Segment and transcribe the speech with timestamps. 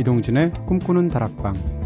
[0.00, 1.79] 이동진의 꿈꾸는 다락방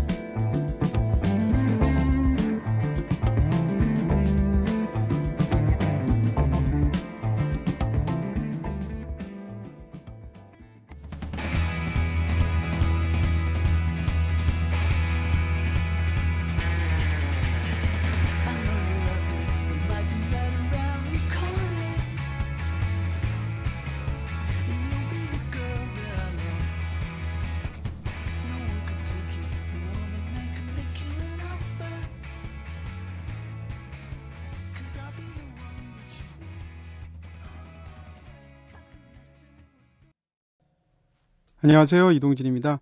[41.65, 42.13] 안녕하세요.
[42.13, 42.79] 이동진입니다.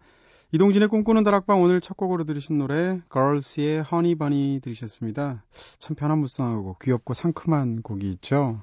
[0.50, 5.44] 이동진의 꿈꾸는 다락방 오늘 첫 곡으로 들으신 노래 걸스의 허니 바니 들으셨습니다.
[5.78, 8.60] 참 편안무쌍하고 귀엽고 상큼한 곡이 있죠.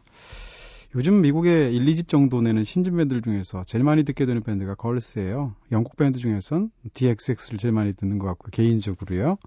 [0.94, 5.56] 요즘 미국의 1, 2집 정도 내는 신진 밴드들 중에서 제일 많이 듣게 되는 밴드가 걸스예요.
[5.72, 9.38] 영국 밴드 중에선 DXX를 제일 많이 듣는 것 같고 개인적으로요.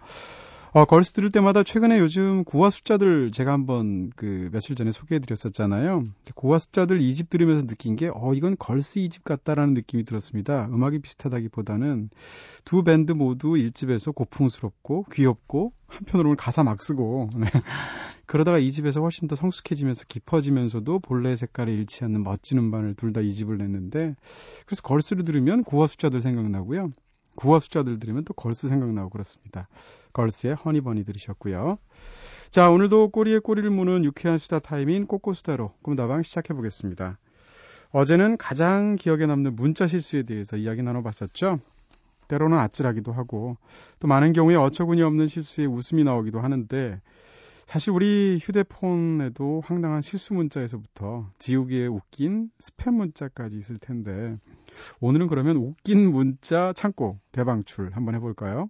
[0.75, 6.03] 어, 걸스 들을 때마다 최근에 요즘 구화 숫자들 제가 한번 그 며칠 전에 소개해 드렸었잖아요.
[6.35, 10.69] 구화 숫자들 2집 들으면서 느낀 게, 어, 이건 걸스 2집 같다라는 느낌이 들었습니다.
[10.73, 12.09] 음악이 비슷하다기보다는
[12.65, 17.45] 두 밴드 모두 1집에서 고풍스럽고 귀엽고 한편으로는 가사 막 쓰고, 네.
[18.25, 23.59] 그러다가 2집에서 훨씬 더 성숙해지면서 깊어지면서도 본래 색깔에 일치 않는 멋진 음반을 둘 다 2집을
[23.59, 24.15] 냈는데,
[24.65, 26.93] 그래서 걸스를 들으면 구화 숫자들 생각나고요.
[27.35, 29.69] 구화 숫자들 들으면 또 걸스 생각나고 그렇습니다.
[30.13, 31.79] 걸스의 허니버니 들으셨고요.
[32.51, 37.19] 자, 오늘도 꼬리에 꼬리를 무는 유쾌한 수다 타임인 꼬꼬수다로 꿈다방 시작해 보겠습니다.
[37.93, 41.61] 어제는 가장 기억에 남는 문자 실수에 대해서 이야기 나눠봤었죠.
[42.29, 43.57] 때로는 아찔하기도 하고
[43.99, 47.01] 또 많은 경우에 어처구니 없는 실수에 웃음이 나오기도 하는데
[47.67, 54.37] 사실 우리 휴대폰에도 황당한 실수 문자에서부터 지우기엔 웃긴 스팸 문자까지 있을 텐데
[55.01, 58.69] 오늘은 그러면 웃긴 문자 창고 대방출 한번 해볼까요?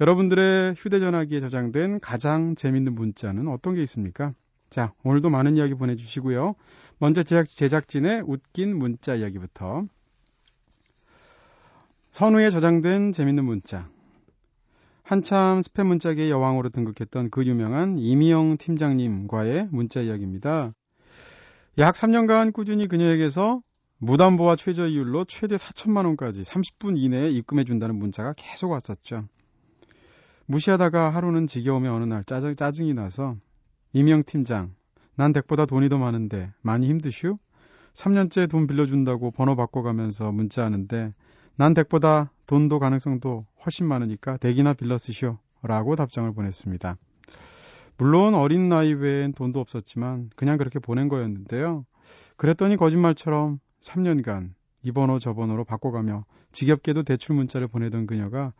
[0.00, 4.32] 여러분들의 휴대전화기에 저장된 가장 재밌는 문자는 어떤 게 있습니까?
[4.70, 6.54] 자, 오늘도 많은 이야기 보내주시고요.
[6.98, 9.84] 먼저 제작, 제작진의 웃긴 문자 이야기부터.
[12.10, 13.88] 선우에 저장된 재밌는 문자.
[15.10, 20.72] 한참 스팸 문자계의 여왕으로 등극했던 그 유명한 이미영 팀장님과의 문자 이야기입니다.
[21.78, 23.60] 약 3년간 꾸준히 그녀에게서
[23.98, 29.24] 무담보와 최저 이율로 최대 4천만 원까지 30분 이내에 입금해 준다는 문자가 계속 왔었죠.
[30.46, 33.34] 무시하다가 하루는 지겨우며 어느 날 짜증, 짜증이 나서
[33.92, 34.76] 이명 팀장,
[35.16, 37.36] 난 댁보다 돈이 더 많은데 많이 힘드슈?
[37.94, 41.10] 3년째 돈 빌려준다고 번호 바꿔가면서 문자하는데
[41.56, 45.38] 난 댁보다 돈도 가능성도 훨씬 많으니까 댁이나 빌려 쓰시오.
[45.62, 46.96] 라고 답장을 보냈습니다.
[47.96, 51.86] 물론 어린 나이 외엔 돈도 없었지만 그냥 그렇게 보낸 거였는데요.
[52.36, 54.50] 그랬더니 거짓말처럼 3년간
[54.82, 58.52] 이 번호 저 번호로 바꿔가며 지겹게도 대출 문자를 보내던 그녀가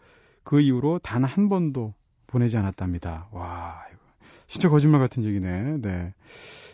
[0.45, 1.95] 그 이후로 단 한 번도
[2.29, 3.29] 보내지 않았답니다.
[3.33, 3.99] 와, 이거
[4.47, 5.79] 진짜 거짓말 같은 얘기네.
[5.81, 6.15] 네.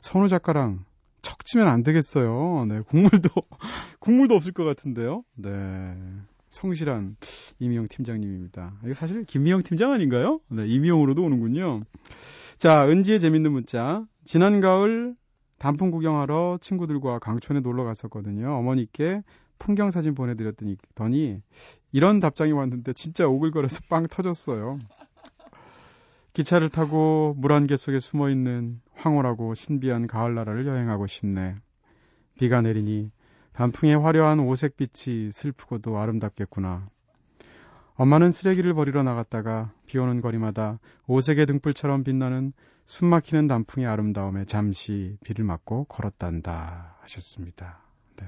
[0.03, 0.85] 선우 작가랑
[1.23, 2.67] 척치면 안 되겠어요.
[2.67, 2.83] 네.
[2.83, 3.31] 국물도,
[4.01, 5.23] 국물도 없을 것 같은데요.
[5.35, 5.97] 네.
[6.49, 7.17] 성실한
[7.59, 8.75] 이미영 팀장님입니다.
[8.85, 10.41] 이거 사실 김미영 팀장 아닌가요?
[10.49, 11.83] 네, 이미영으로도 오는군요.
[12.59, 14.05] 자, 은지의 재밌는 문자.
[14.25, 15.15] 지난 가을
[15.59, 18.57] 단풍 구경하러 친구들과 강촌에 놀러 갔었거든요.
[18.57, 19.23] 어머니께
[19.59, 21.43] 풍경 사진 보내드렸더니 더니
[21.93, 24.79] 이런 답장이 왔는데 진짜 오글거려서 빵 터졌어요.
[26.35, 31.57] 기차를 타고 물 안개 속에 숨어 있는 황홀하고 신비한 가을 나라를 여행하고 싶네.
[32.39, 33.11] 비가 내리니
[33.57, 36.89] 단풍의 화려한 오색빛이 슬프고도 아름답겠구나.
[37.95, 42.53] 엄마는 쓰레기를 버리러 나갔다가 비 오는 거리마다 오색의 등불처럼 빛나는
[42.85, 47.81] 숨 막히는 단풍의 아름다움에 잠시 비를 맞고 걸었단다 하셨습니다.
[48.17, 48.27] 네.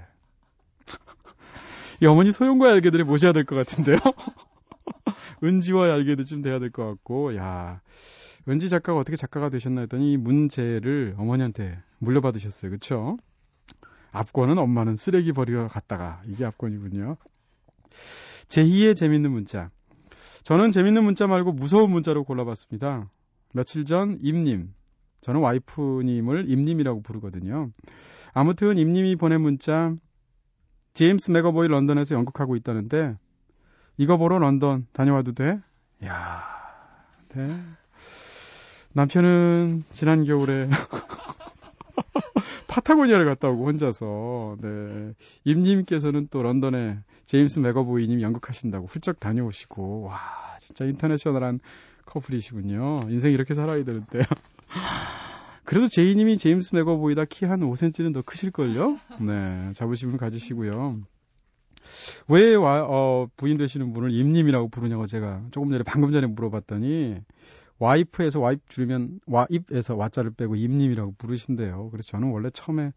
[2.00, 3.98] 이 어머니 소용과 알게들이 모셔야 될 것 같은데요.
[5.44, 7.82] 은지와 알게도 좀 돼야 될 것 같고, 야
[8.48, 12.70] 은지 작가가 어떻게 작가가 되셨나 했더니 이 문제를 어머니한테 물려받으셨어요.
[12.70, 13.18] 그쵸?
[14.12, 17.16] 앞권은 엄마는 쓰레기 버리러 갔다가 이게 앞권이군요.
[18.48, 19.70] 제2의 재밌는 문자.
[20.42, 23.10] 저는 재밌는 문자 말고 무서운 문자로 골라봤습니다.
[23.52, 24.72] 며칠 전 임님.
[25.20, 27.70] 저는 와이프님을 임님이라고 부르거든요.
[28.32, 29.94] 아무튼 임님이 보낸 문자
[30.94, 33.16] 제임스 맥어보이 런던에서 연극하고 있다는데
[33.96, 35.60] 이거 보러 런던 다녀와도 돼?
[36.04, 36.44] 야,
[37.34, 37.60] 네.
[38.92, 40.68] 남편은 지난 겨울에
[42.78, 45.12] 파타고니아를 갔다 오고 혼자서 네.
[45.44, 50.20] 임님께서는 또 런던에 제임스 맥어보이님 연극하신다고 훌쩍 다녀오시고 와
[50.60, 51.60] 진짜 인터내셔널한
[52.06, 53.00] 커플이시군요.
[53.10, 54.20] 인생 이렇게 살아야 되는데.
[55.64, 58.98] 그래도 제이님이 제임스 맥어보이다 키 한 5cm는 더 크실걸요?
[59.20, 61.00] 네, 자부심을 가지시고요.
[62.28, 67.18] 왜 와, 어, 부인 되시는 분을 임님이라고 부르냐고 제가 조금 전에 방금 전에 물어봤더니
[67.78, 71.90] 와이프에서 와이프 줄이면 와입에서 와자를 빼고 임님이라고 부르신대요.
[71.90, 72.92] 그래서 저는 원래 처음에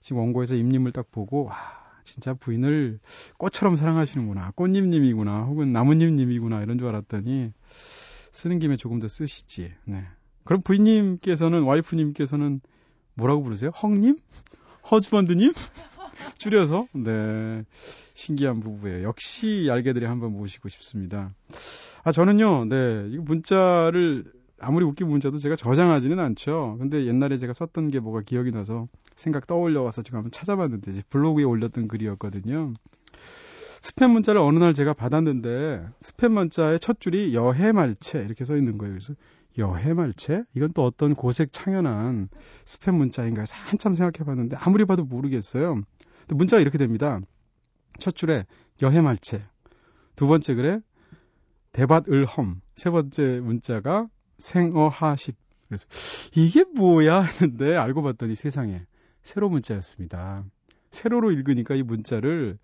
[0.00, 1.56] 지금 원고에서 임님을 딱 보고 와
[2.04, 2.98] 진짜 부인을
[3.38, 7.52] 꽃처럼 사랑하시는구나 꽃님님이구나 혹은 나무님님이구나 이런 줄 알았더니
[8.32, 9.72] 쓰는 김에 조금 더 쓰시지.
[9.84, 10.04] 네.
[10.44, 12.60] 그럼 부인님께서는 와이프님께서는
[13.14, 13.70] 뭐라고 부르세요?
[13.70, 14.18] 헝님?
[14.90, 15.52] 허즈번드님?
[16.38, 17.64] 줄여서 네
[18.14, 19.04] 신기한 부부예요.
[19.04, 21.34] 역시 얄개들이 한번 모시고 싶습니다.
[22.04, 24.24] 아 저는요, 네 이거 문자를
[24.58, 26.76] 아무리 웃긴 문자도 제가 저장하지는 않죠.
[26.78, 31.02] 근데 옛날에 제가 썼던 게 뭐가 기억이 나서 생각 떠올려 와서 지금 한번 찾아봤는데 이제
[31.10, 32.74] 블로그에 올렸던 글이었거든요.
[33.82, 38.94] 스팸 문자를 어느 날 제가 받았는데 스팸 문자의 첫 줄이 여해말체 이렇게 써 있는 거예요.
[38.94, 39.14] 그래서
[39.58, 40.44] 여해말체?
[40.54, 42.28] 이건 또 어떤 고색 창연한
[42.64, 45.74] 스팸 문자인가 해서 한참 생각해 봤는데 아무리 봐도 모르겠어요.
[45.74, 47.20] 근데 문자가 이렇게 됩니다.
[47.98, 48.46] 첫 줄에
[48.80, 49.42] 여해말체.
[50.14, 50.80] 두 번째 글에
[51.72, 52.60] 대밭을험.
[52.74, 54.08] 세 번째 문자가
[54.38, 55.36] 생어하십.
[55.68, 55.86] 그래서
[56.34, 58.82] 이게 뭐야 했는데 알고 봤더니 세상에
[59.22, 60.44] 세로 문자였습니다.
[60.90, 62.58] 세로로 읽으니까 이 문자를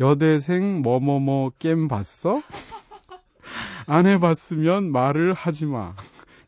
[0.00, 2.40] 여대생 뭐뭐뭐 겜 봤어?
[3.86, 5.94] 안 해봤으면 말을 하지 마.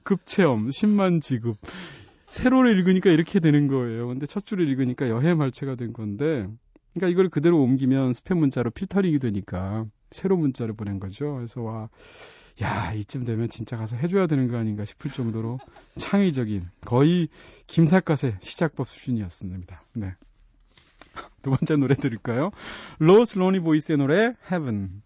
[0.02, 1.56] 급체험, 10만 지급.
[2.28, 4.08] 세로를 읽으니까 이렇게 되는 거예요.
[4.08, 6.48] 근데 첫 줄을 읽으니까 여해 말체가 된 건데,
[6.94, 11.34] 그러니까 이걸 그대로 옮기면 스팸 문자로 필터링이 되니까 세로 문자를 보낸 거죠.
[11.34, 11.88] 그래서 와,
[12.62, 15.58] 야 이쯤 되면 진짜 가서 해줘야 되는 거 아닌가 싶을 정도로
[15.98, 17.28] 창의적인 거의
[17.66, 19.80] 김삿갓의 시작법 수준이었습니다.
[19.94, 20.14] 네.
[21.42, 22.50] 두 번째 노래 들을까요?
[22.98, 25.02] 로스 로니 보이스의 노래 Heaven.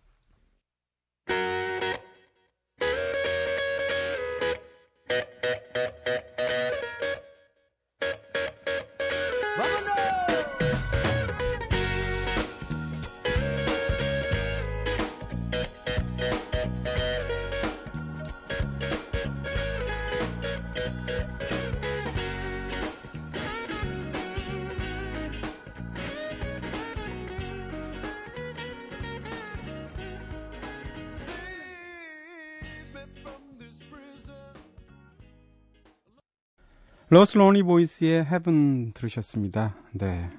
[37.12, 39.74] Los Lonely Boys의 Heaven 들으셨습니다.
[39.90, 40.30] 네.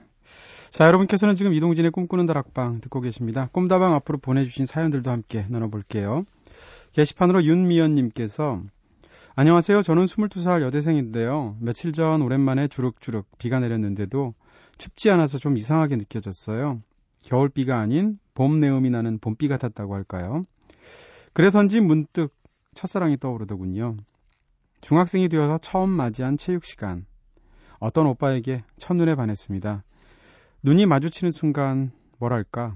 [0.69, 3.49] 자, 여러분께서는 지금 이동진의 꿈꾸는 다락방 듣고 계십니다.
[3.51, 6.23] 꿈다방 앞으로 보내주신 사연들도 함께 나눠볼게요.
[6.93, 8.61] 게시판으로 윤미연님께서
[9.35, 9.81] 안녕하세요.
[9.81, 11.57] 저는 22살 여대생인데요.
[11.59, 14.33] 며칠 전 오랜만에 주룩주룩 비가 내렸는데도
[14.77, 16.81] 춥지 않아서 좀 이상하게 느껴졌어요.
[17.25, 20.45] 겨울비가 아닌 봄 내음이 나는 봄비 같았다고 할까요?
[21.33, 22.33] 그래서인지 문득
[22.75, 23.97] 첫사랑이 떠오르더군요.
[24.81, 27.05] 중학생이 되어서 처음 맞이한 체육 시간.
[27.79, 29.83] 어떤 오빠에게 첫눈에 반했습니다.
[30.63, 32.75] 눈이 마주치는 순간 뭐랄까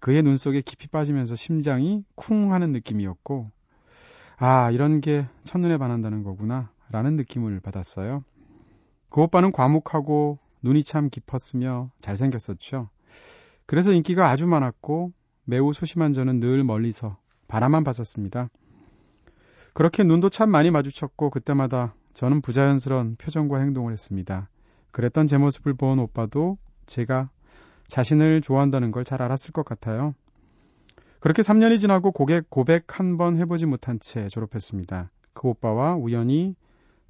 [0.00, 3.50] 그의 눈 속에 깊이 빠지면서 심장이 쿵 하는 느낌이었고
[4.38, 8.24] 아 이런 게 첫눈에 반한다는 거구나 라는 느낌을 받았어요.
[9.10, 12.88] 그 오빠는 과묵하고 눈이 참 깊었으며 잘생겼었죠.
[13.66, 15.12] 그래서 인기가 아주 많았고
[15.44, 18.48] 매우 소심한 저는 늘 멀리서 바라만 봤었습니다.
[19.74, 24.48] 그렇게 눈도 참 많이 마주쳤고 그때마다 저는 부자연스러운 표정과 행동을 했습니다.
[24.90, 27.30] 그랬던 제 모습을 본 오빠도 제가
[27.88, 30.14] 자신을 좋아한다는 걸 잘 알았을 것 같아요.
[31.20, 35.10] 그렇게 3년이 지나고 고백, 고백 한 번 해보지 못한 채 졸업했습니다.
[35.34, 36.56] 그 오빠와 우연히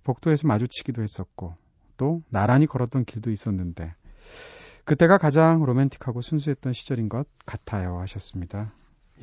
[0.03, 1.55] 복도에서 마주치기도 했었고,
[1.97, 3.95] 또 나란히 걸었던 길도 있었는데,
[4.85, 8.01] 그때가 가장 로맨틱하고 순수했던 시절인 것 같아요.
[8.01, 8.73] 하셨습니다.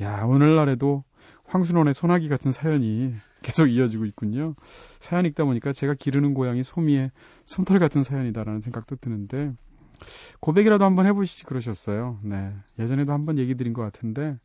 [0.00, 1.04] 야, 오늘날에도
[1.48, 4.54] 황순원의 소나기 같은 사연이 계속 이어지고 있군요.
[5.00, 7.10] 사연 읽다 보니까 제가 기르는 고양이 소미의
[7.46, 9.52] 솜털 같은 사연이다라는 생각도 드는데
[10.40, 12.18] 고백이라도 한번 해보시지 그러셨어요.
[12.22, 12.50] 네.
[12.78, 14.36] 예전에도 한번 얘기 드린 것 같은데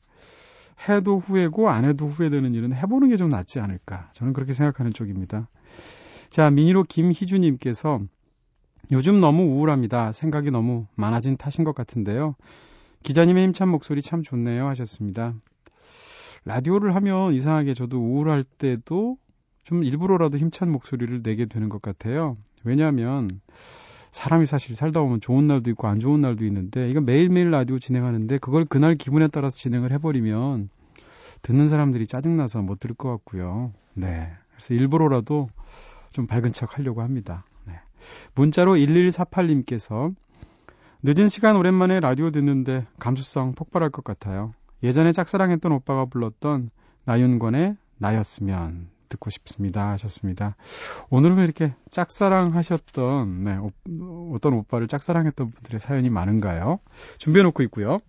[0.90, 4.10] 해도 후회고 안 해도 후회되는 일은 해보는 게 좀 낫지 않을까.
[4.14, 5.48] 저는 그렇게 생각하는 쪽입니다.
[6.30, 8.00] 자, 미니로 김희주님께서
[8.92, 10.12] 요즘 너무 우울합니다.
[10.12, 12.36] 생각이 너무 많아진 탓인 것 같은데요.
[13.04, 15.36] 기자님의 힘찬 목소리 참 좋네요 하셨습니다.
[16.46, 19.18] 라디오를 하면 이상하게 저도 우울할 때도
[19.64, 22.38] 좀 일부러라도 힘찬 목소리를 내게 되는 것 같아요.
[22.64, 23.30] 왜냐하면
[24.12, 28.38] 사람이 사실 살다 보면 좋은 날도 있고 안 좋은 날도 있는데 이거 매일매일 라디오 진행하는데
[28.38, 30.70] 그걸 그날 기분에 따라서 진행을 해버리면
[31.42, 33.74] 듣는 사람들이 짜증나서 못 들을 것 같고요.
[33.94, 34.32] 네.
[34.52, 35.50] 그래서 일부러라도
[36.12, 37.44] 좀 밝은 척 하려고 합니다.
[37.66, 37.74] 네.
[38.36, 40.14] 문자로 1148님께서
[41.02, 44.54] 늦은 시간 오랜만에 라디오 듣는데 감수성 폭발할 것 같아요.
[44.84, 46.70] 예전에 짝사랑했던 오빠가 불렀던
[47.06, 50.56] 나윤권의 나였으면 듣고 싶습니다 하셨습니다.
[51.10, 56.80] 오늘은 왜 이렇게 짝사랑하셨던 네, 오, 어떤 오빠를 짝사랑했던 분들의 사연이 많은가요?
[57.18, 58.00] 준비해 놓고 있고요.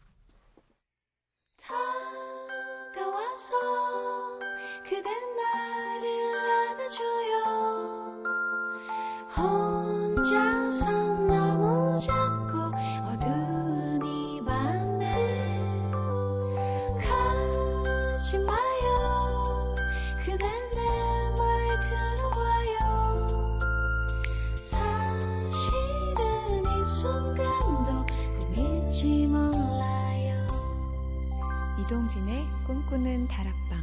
[33.35, 33.79] 다락방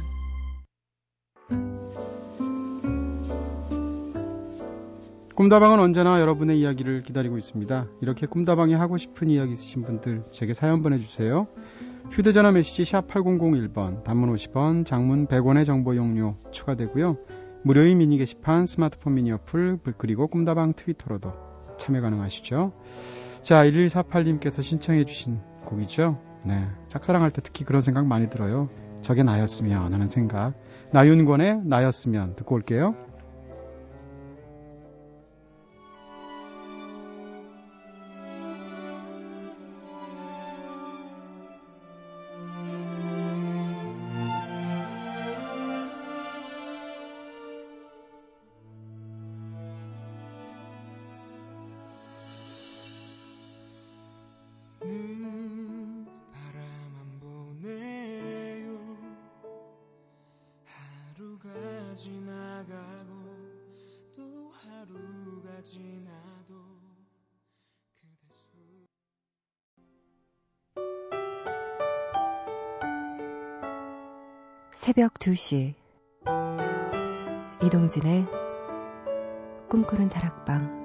[5.34, 7.86] 꿈다방은 언제나 여러분의 이야기를 기다리고 있습니다.
[8.00, 11.46] 이렇게 꿈다방에 하고 싶은 이야기 있으신 분들 제게 사연 보내주세요.
[12.10, 17.18] 휴대전화 메시지 샵 8001번, 단문 50원, 장문 100원의 정보 용료 추가되고요.
[17.62, 21.32] 무료인 미니 게시판, 스마트폰 미니 어플, 그리고 꿈다방 트위터로도
[21.78, 22.72] 참여 가능하시죠.
[23.40, 26.18] 자, 1148님께서 신청해주신 곡이죠.
[26.44, 26.66] 네.
[26.88, 28.68] 짝사랑할 때 특히 그런 생각 많이 들어요.
[29.02, 30.54] 저게 나였으면 하는 생각.
[30.92, 32.94] 나윤권의 나였으면 듣고 올게요.
[74.84, 75.74] 새벽 2시.
[77.62, 78.26] 이동진의
[79.70, 80.82] 꿈꾸는 다락방.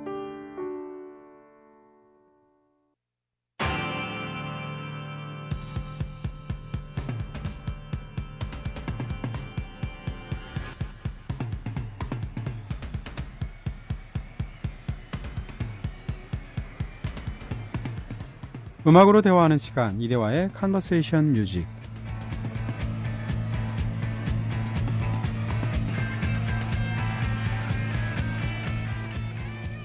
[18.85, 21.76] 음악으로 대화하는 시간 이대화의 컨버세이션 뮤직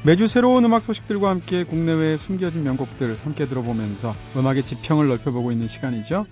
[0.04, 6.26] 매주 새로운 음악 소식들과 함께 국내외에 숨겨진 명곡들 함께 들어보면서 음악의 지평을 넓혀보고 있는 시간이죠.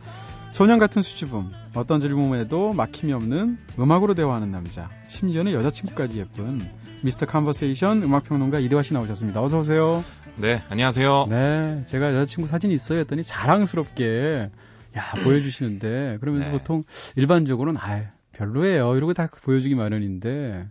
[0.50, 6.68] 소년 같은 수줍음, 어떤 질문에도 막힘이 없는 음악으로 대화하는 남자, 심지어는 여자친구까지 예쁜
[7.04, 9.40] 미스터 컨버세이션 음악평론가 이대화 씨 나오셨습니다.
[9.40, 10.02] 어서 오세요.
[10.34, 11.26] 네, 안녕하세요.
[11.30, 14.50] 네, 제가 여자친구 사진 있어요 했더니 자랑스럽게
[14.96, 16.58] 야 보여주시는데 그러면서 네.
[16.58, 16.82] 보통
[17.14, 20.66] 일반적으로는 아 별로예요 이러고 다 보여주기 마련인데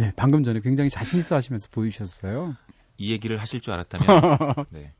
[0.00, 2.56] 네 방금 전에 굉장히 자신 있어 하시면서 보여주셨어요.
[2.98, 4.06] 이 얘기를 하실 줄 알았다면
[4.72, 4.92] 네,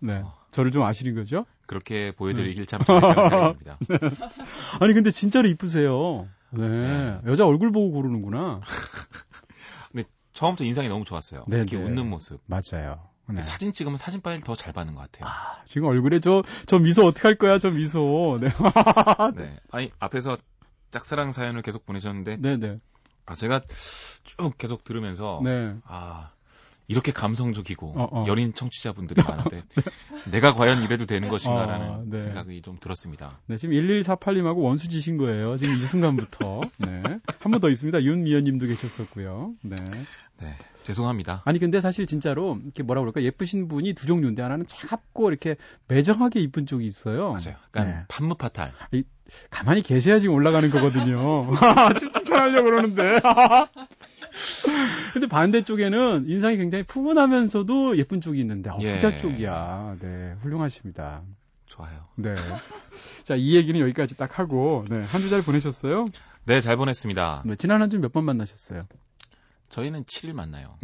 [0.00, 1.46] 네, 저를 좀 아시는 거죠?
[1.66, 3.78] 그렇게 보여드리길 참 좋겠다는 생각입니다.
[4.80, 6.28] 아니 근데 진짜로 이쁘세요.
[6.50, 7.16] 네, 네.
[7.26, 8.60] 여자 얼굴 보고 고르는구나.
[10.32, 11.44] 처음부터 인상이 너무 좋았어요.
[11.48, 11.82] 네, 특히 네.
[11.84, 12.40] 웃는 모습.
[12.46, 13.08] 맞아요.
[13.28, 13.42] 네.
[13.42, 15.28] 사진 찍으면 사진 빨리 더 잘 받는 것 같아요.
[15.28, 18.38] 아, 지금 얼굴에 저 저 미소 어떻게 할 거야 저 미소.
[18.40, 18.48] 네,
[19.34, 19.56] 네.
[19.72, 20.36] 아니 앞에서
[20.92, 22.78] 짝사랑 사연을 계속 보내셨는데 네, 네,
[23.28, 23.60] 아 제가
[24.24, 25.76] 쭉 계속 들으면서 네.
[25.84, 26.30] 아
[26.88, 28.24] 이렇게 감성적이고 어, 어.
[28.26, 29.62] 여린 청취자분들이 많은데
[30.30, 32.18] 내가 과연 이래도 되는 것인가라는 아, 네.
[32.18, 33.38] 생각이 좀 들었습니다.
[33.46, 35.56] 네, 지금 1148님하고 원수지신 거예요.
[35.56, 36.62] 지금 이 순간부터.
[36.78, 37.02] 네.
[37.40, 38.02] 한 번 더 있습니다.
[38.02, 39.52] 윤미연 님도 계셨었고요.
[39.62, 39.76] 네.
[40.40, 41.42] 네, 죄송합니다.
[41.44, 45.56] 아니, 근데 사실 진짜로, 이렇게 뭐라 그럴까, 예쁘신 분이 두 종류인데, 하나는 차갑고, 이렇게
[45.88, 47.30] 매정하게 이쁜 쪽이 있어요.
[47.32, 47.56] 맞아요.
[47.66, 47.96] 약간 네.
[48.06, 48.72] 판무파탈.
[49.50, 51.50] 가만히 계셔야 지금 올라가는 거거든요.
[51.98, 53.18] 지금 칭찬하려고 그러는데.
[55.12, 58.94] 근데 반대쪽에는 인상이 굉장히 푸근하면서도 예쁜 쪽이 있는데, 어, 예.
[58.94, 59.96] 부자 쪽이야.
[60.00, 61.22] 네, 훌륭하십니다.
[61.66, 62.06] 좋아요.
[62.16, 62.34] 네.
[63.24, 66.06] 자, 이 얘기는 여기까지 딱 하고, 네, 한 주 잘 보내셨어요?
[66.46, 67.42] 네, 잘 보냈습니다.
[67.46, 68.82] 네, 지난 한 주 몇 번 만나셨어요?
[69.68, 70.78] 저희는 7일 만나요.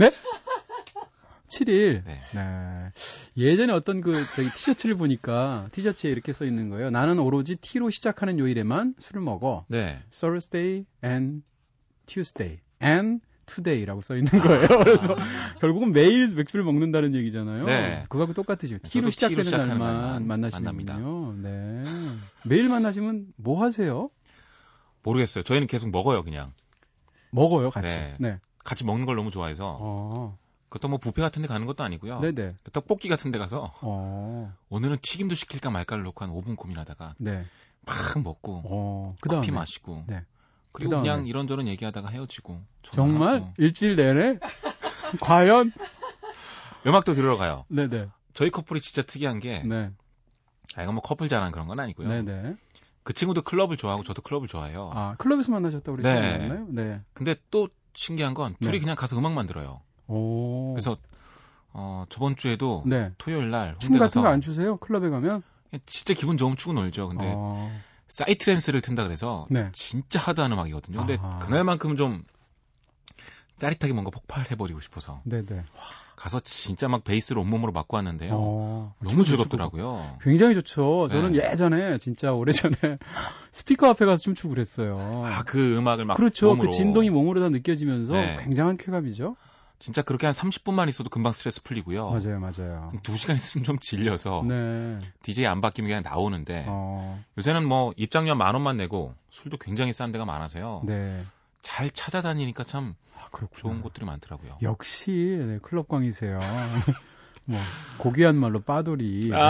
[1.49, 2.05] 7일.
[2.05, 2.21] 네.
[2.35, 2.91] 네.
[3.37, 6.91] 예전에 어떤 그 저기 티셔츠를 보니까 티셔츠에 이렇게 써 있는 거예요.
[6.91, 9.65] 나는 오로지 T로 시작하는 요일에만 술을 먹어.
[9.69, 10.03] 네.
[10.11, 11.43] Thursday and
[12.07, 14.67] Tuesday and Today라고 써 있는 거예요.
[14.67, 15.15] 그래서
[15.61, 17.65] 결국은 매일 맥주를 먹는다는 얘기잖아요.
[17.65, 18.05] 네.
[18.09, 18.79] 그거하고 똑같으죠.
[18.79, 21.35] T로 시작되는 시작하는 날만 만나시는군요.
[21.43, 21.85] 네.
[22.47, 24.11] 매일 만나시면 뭐 하세요?
[25.03, 25.45] 모르겠어요.
[25.45, 26.53] 저희는 계속 먹어요, 그냥.
[27.31, 27.97] 먹어요, 같이.
[27.97, 28.15] 네.
[28.19, 28.39] 네.
[28.65, 29.77] 같이 먹는 걸 너무 좋아해서.
[29.81, 30.39] 어.
[30.71, 32.21] 그것도 뭐 뷔페 같은 데 가는 것도 아니고요.
[32.21, 32.57] 네네.
[32.73, 34.53] 떡볶이 같은 데 가서 어.
[34.71, 37.45] 오늘은 튀김도 시킬까 말까를 놓고 한 5분 고민하다가 네.
[37.87, 39.15] 막 먹고 어.
[39.21, 39.53] 그 커피.
[39.53, 40.25] 마시고 네.
[40.75, 40.97] 그리고.
[40.97, 43.55] 그냥 이런저런 얘기하다가 헤어지고 정말 전화하고.
[43.59, 44.39] 일주일 내내
[45.21, 45.73] 과연
[46.87, 47.65] 음악도 들으러 가요.
[47.69, 49.91] 네네 저희 커플이 진짜 특이한 게 네
[50.77, 52.09] 아, 이건 뭐 커플 자랑 그런 건 아니고요.
[52.09, 52.57] 네네
[53.05, 54.91] 그 친구도 클럽을 좋아하고 저도 클럽을 좋아해요.
[54.95, 56.03] 아, 클럽에서 만나셨다고 네.
[56.03, 56.67] 그러셨나요?
[56.71, 57.01] 네.
[57.13, 58.81] 근데 또 신기한 건 둘이 네.
[58.81, 59.81] 그냥 가서 음악만 들어요.
[60.09, 60.73] 오.
[60.75, 60.97] 그래서
[61.73, 63.13] 어, 저번 주에도 네.
[63.19, 64.77] 토요일 날춤 홍대 같은 거 안 추세요?
[64.79, 65.43] 클럽에 가면?
[65.87, 67.09] 진짜 기분 좋으면 추고 놀죠.
[67.09, 67.81] 근데 어.
[68.09, 69.71] 사이트랜스를 튼다 그래서 네.
[69.73, 70.99] 진짜 하드한 음악이거든요.
[70.99, 71.39] 근데 아하.
[71.41, 72.23] 그날만큼 좀
[73.59, 75.65] 짜릿하게 뭔가 폭발해버리고 싶어서 네네.
[76.17, 78.31] 가서 진짜 막 베이스를 온몸으로 맞고 왔는데요.
[78.33, 78.95] 어.
[79.01, 80.19] 너무 즐겁더라고요.
[80.23, 81.09] 굉장히 좋죠.
[81.09, 81.51] 저는 네.
[81.51, 82.75] 예전에 진짜 오래전에
[83.51, 84.97] 스피커 앞에 가서 춤추고 그랬어요.
[85.25, 86.49] 아, 그 음악을 막 그렇죠.
[86.49, 86.71] 몸으로.
[86.71, 88.39] 그 진동이 몸으로 다 느껴지면서 네.
[88.45, 89.37] 굉장한 쾌감이죠.
[89.79, 92.11] 진짜 그렇게 한 30분만 있어도 금방 스트레스 풀리고요.
[92.11, 92.93] 맞아요, 맞아요.
[93.03, 94.99] 두 시간 있으면 좀 질려서 네.
[95.23, 100.13] DJ 안 바뀌면 그냥 나오는데 어, 요새는 뭐 입장료 만 원만 내고 술도 굉장히 싼
[100.13, 100.83] 데가 많아서요.
[100.85, 101.23] 네.
[101.63, 103.29] 잘 찾아다니니까 참 아.
[103.57, 104.59] 좋은 곳들이 많더라고요.
[104.63, 105.11] 역시
[105.47, 106.39] 네, 클럽광이세요.
[107.47, 107.59] 뭐
[107.99, 109.31] 고귀한 말로 빠돌이.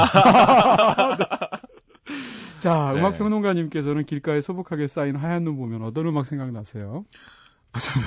[2.58, 2.98] 자, 네.
[2.98, 7.04] 음악평론가님께서는 길가에 소복하게 쌓인 하얀 눈 보면 어떤 음악 생각나세요?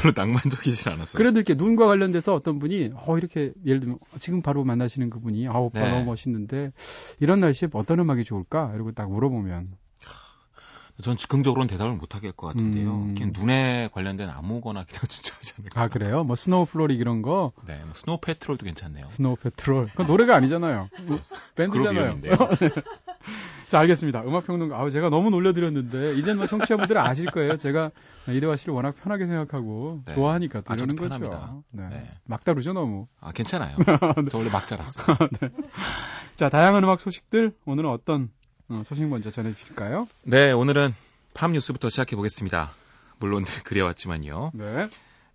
[0.02, 1.18] 별로 낭만적이진 않았어요.
[1.18, 5.54] 그래도 이렇게 눈과 관련돼서 어떤 분이 어 이렇게 예를 들면 지금 바로 만나시는 그분이 아
[5.54, 5.92] 오빠 네.
[5.92, 6.72] 너무 멋있는데
[7.20, 8.72] 이런 날씨에 어떤 음악이 좋을까?
[8.74, 9.68] 이러고 딱 물어보면
[11.02, 12.92] 전 즉흥적으로는 대답을 못 하겠을 것 같은데요.
[12.92, 13.14] 음.
[13.14, 15.82] 그냥 눈에 관련된 아무거나 그냥 추천하지 않을까.
[15.82, 16.24] 아 그래요?
[16.24, 19.08] 뭐 Snow Frolic 이런 거 네, 뭐 Snow Patrol도 괜찮네요.
[19.10, 20.90] Snow Patrol 그 노래가 아니잖아요.
[21.06, 21.20] 뭐,
[21.56, 22.20] 밴드잖아요.
[23.70, 24.24] 자 알겠습니다.
[24.24, 27.58] 음악평론가 아우 제가 너무 놀려드렸는데 이젠 뭐 청취자분들은 아실 거예요.
[27.58, 27.92] 제가
[28.30, 30.14] 이대화 씨를 워낙 편하게 생각하고 네.
[30.14, 31.64] 좋아하니까 또 아, 이러는 거죠.
[31.72, 31.88] 네.
[31.90, 32.10] 네.
[32.26, 33.08] 막 다루죠 너무.
[33.20, 33.76] 아, 괜찮아요.
[34.18, 34.30] 네.
[34.32, 35.18] 저 원래 막 자랐어요.
[36.36, 38.30] 자 다양한 음악 소식들 오늘은 어떤
[38.70, 40.08] 어, 소식 먼저 전해주실까요?
[40.24, 40.94] 네, 오늘은
[41.34, 42.72] 팜 뉴스부터 시작해 보겠습니다.
[43.20, 44.52] 물론 그래왔지만요.
[44.54, 44.88] 네.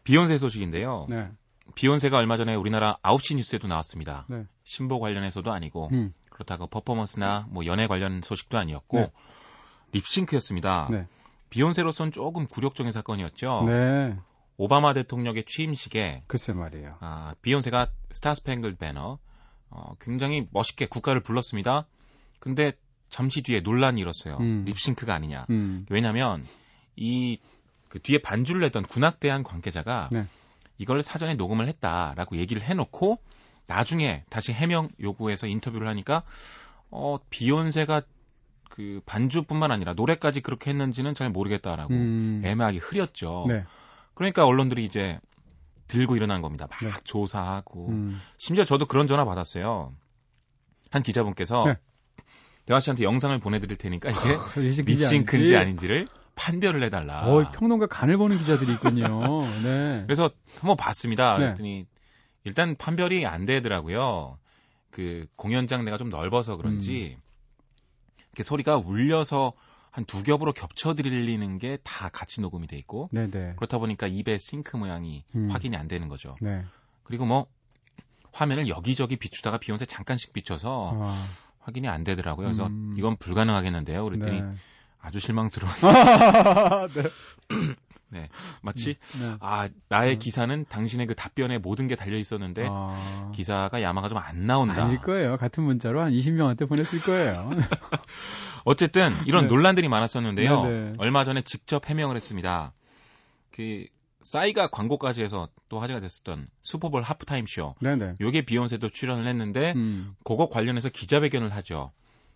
[0.04, 1.06] 비욘세 소식인데요.
[1.08, 1.28] 네.
[1.74, 4.26] 비욘세가 얼마 전에 우리나라 9시 뉴스에도 나왔습니다.
[4.28, 4.44] 네.
[4.64, 6.12] 신보 관련해서도 아니고 음.
[6.30, 9.12] 그렇다고 퍼포먼스나 뭐 연애 관련 소식도 아니었고 네.
[9.92, 10.88] 립싱크였습니다.
[10.90, 11.06] 네.
[11.50, 13.64] 비욘세로서는 조금 굴욕적인 사건이었죠.
[13.66, 14.16] 네.
[14.56, 16.96] 오바마 대통령의 취임식에 글쎄 말이에요.
[17.00, 19.18] 아, 비욘세가 스타스팽글 배너
[19.70, 21.86] 어, 굉장히 멋있게 국가를 불렀습니다.
[22.38, 22.72] 근데
[23.08, 24.36] 잠시 뒤에 논란이 일었어요.
[24.38, 24.64] 음.
[24.66, 25.46] 립싱크가 아니냐.
[25.50, 25.86] 음.
[25.90, 26.44] 왜냐하면
[26.96, 27.38] 이
[27.92, 30.24] 그 뒤에 반주를 했던 군악대한 관계자가 네.
[30.78, 33.18] 이걸 사전에 녹음을 했다라고 얘기를 해놓고
[33.68, 36.22] 나중에 다시 해명 요구해서 인터뷰를 하니까
[36.90, 38.02] 어 비욘세가
[38.68, 42.42] 그 반주뿐만 아니라 노래까지 그렇게 했는지는 잘 모르겠다라고 음.
[42.44, 43.44] 애매하게 흐렸죠.
[43.48, 43.64] 네.
[44.14, 45.20] 그러니까 언론들이 이제
[45.88, 46.66] 들고 일어난 겁니다.
[46.70, 46.90] 막 네.
[47.04, 48.20] 조사하고 음.
[48.38, 49.92] 심지어 저도 그런 전화 받았어요.
[50.90, 51.76] 한 기자분께서 네.
[52.64, 54.38] 대화 씨한테 영상을 보내드릴 테니까 이게
[54.82, 57.26] 립싱크인지 아닌지를 판별을 해달라.
[57.26, 59.06] 어, 평론가 간을 보는 기자들이 있군요.
[59.62, 60.02] 네.
[60.06, 61.34] 그래서 한번 봤습니다.
[61.34, 61.44] 네.
[61.44, 61.86] 그랬더니
[62.44, 64.38] 일단 판별이 안 되더라고요.
[64.90, 67.22] 그 공연장 내가 좀 넓어서 그런지 음.
[68.32, 69.52] 이렇게 소리가 울려서
[69.90, 73.54] 한 두 겹으로 겹쳐 들리는 게 다 같이 녹음이 돼 있고 네네.
[73.56, 75.50] 그렇다 보니까 입의 싱크 모양이 음.
[75.50, 76.34] 확인이 안 되는 거죠.
[76.40, 76.64] 네.
[77.02, 77.46] 그리고 뭐
[78.32, 81.26] 화면을 여기저기 비추다가 비욘세 잠깐씩 비춰서 아,
[81.58, 82.46] 확인이 안 되더라고요.
[82.46, 82.94] 그래서 음.
[82.96, 84.02] 이건 불가능하겠는데요.
[84.04, 84.50] 그랬더니 네.
[85.02, 85.70] 아주 실망스러운
[88.08, 88.28] 네.
[88.60, 89.36] 마치 네.
[89.40, 90.18] 아 나의 음.
[90.18, 94.84] 기사는 당신의 그 답변에 모든 게 달려 있었는데 아, 기사가 야마가 좀 안 나온다.
[94.84, 95.36] 아닐 거예요.
[95.38, 97.50] 같은 문자로 한 20명한테 보냈을 거예요.
[98.64, 99.46] 어쨌든 이런 네.
[99.48, 100.64] 논란들이 많았었는데요.
[100.64, 100.92] 네, 네.
[100.98, 102.72] 얼마 전에 직접 해명을 했습니다.
[103.50, 103.86] 그
[104.22, 107.74] 싸이가 광고까지 해서 또 화제가 됐었던 슈퍼볼 하프타임 쇼.
[107.80, 108.16] 네네.
[108.20, 110.14] 요게 비욘세도 출연을 했는데 음.
[110.24, 111.90] 그거 관련해서 기자회견을 하죠.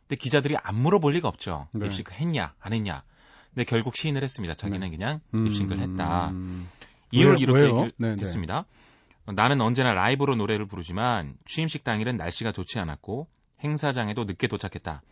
[0.09, 1.69] 근데 기자들이 안 물어볼 리가 없죠.
[1.73, 1.87] 네.
[1.87, 3.03] 립싱크 했냐 안 했냐.
[3.55, 4.55] 근데 결국 시인을 했습니다.
[4.55, 6.31] 자기는 그냥 립싱크를 했다.
[6.31, 6.69] 음.
[7.11, 7.42] 이유를 왜요?
[7.42, 7.69] 이렇게 왜요?
[7.71, 8.21] 얘기를 네네.
[8.21, 8.64] 했습니다.
[9.27, 13.29] 어, 나는 언제나 라이브로 노래를 부르지만 취임식 당일은 날씨가 좋지 않았고
[13.64, 15.03] 행사장에도 늦게 도착했다.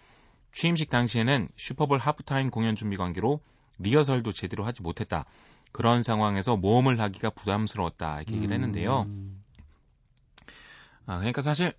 [0.53, 3.41] 취임식 당시에는 슈퍼볼 하프타임 공연 준비 관계로
[3.79, 5.25] 리허설도 제대로 하지 못했다.
[5.73, 8.19] 그런 상황에서 모험을 하기가 부담스러웠다.
[8.19, 9.03] 이렇게 얘기를 했는데요.
[9.03, 9.43] 음.
[11.07, 11.73] 아, 그러니까 사실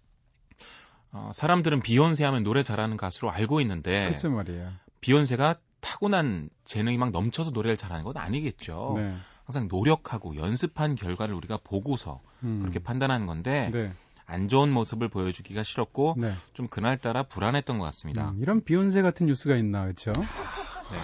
[1.15, 4.69] 어, 사람들은 비욘세 하면 노래 잘하는 가수로 알고 있는데 글쎄 말이에요.
[4.99, 8.95] 비욘세가 타고난 재능이 막 넘쳐서 노래를 잘하는 건 아니겠죠.
[8.97, 9.15] 네.
[9.45, 12.59] 항상 노력하고 연습한 결과를 우리가 보고서 음.
[12.61, 13.91] 그렇게 판단하는 건데 네.
[14.25, 16.31] 안 좋은 모습을 보여주기가 싫었고 네.
[16.53, 18.31] 좀 그날따라 불안했던 것 같습니다.
[18.31, 20.11] 음, 이런 비욘세 같은 뉴스가 있나, 그렇죠?
[20.91, 20.97] 네.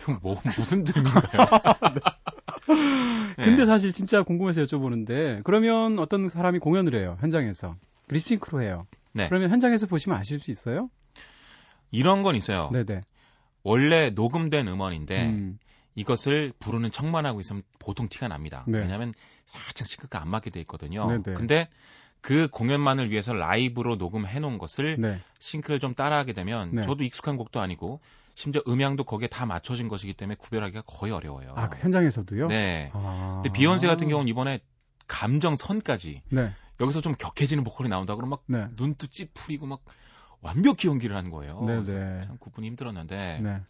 [0.00, 1.46] 이건 뭐 무슨 드림인가요?
[3.36, 3.44] 네.
[3.44, 7.76] 근데 사실 진짜 궁금해서 여쭤보는데 그러면 어떤 사람이 공연을 해요 현장에서
[8.08, 8.86] 립싱크로 해요.
[9.14, 9.28] 네.
[9.28, 10.90] 그러면 현장에서 보시면 아실 수 있어요?
[11.90, 12.70] 이런 건 있어요.
[12.72, 13.02] 네네.
[13.62, 15.58] 원래 녹음된 음원인데 음,
[15.94, 18.64] 이것을 부르는 척만 하고 있으면 보통 티가 납니다.
[18.66, 18.78] 네.
[18.78, 19.12] 왜냐하면
[19.44, 21.06] 살짝 싱크가 안 맞게 돼 있거든요.
[21.06, 21.34] 네네.
[21.34, 21.68] 근데
[22.20, 25.18] 그 공연만을 위해서 라이브로 녹음해 놓은 것을 네.
[25.38, 26.82] 싱크를 좀 따라하게 되면 네.
[26.82, 28.00] 저도 익숙한 곡도 아니고
[28.34, 31.52] 심지어 음향도 거기에 다 맞춰진 것이기 때문에 구별하기가 거의 어려워요.
[31.56, 32.46] 아, 그 현장에서도요?
[32.46, 32.90] 네.
[32.94, 33.40] 아.
[33.42, 34.60] 근데 비욘세 같은 경우는 이번에
[35.06, 36.52] 감정 선까지 네.
[36.82, 38.66] 여기서 좀 격해지는 보컬이 나온다 그러면 막 네.
[38.76, 39.80] 눈도 찌푸리고 막
[40.40, 41.62] 완벽히 연기를 하는 거예요.
[41.64, 42.20] 네, 네.
[42.20, 43.60] 참 구분이 힘들었는데 네.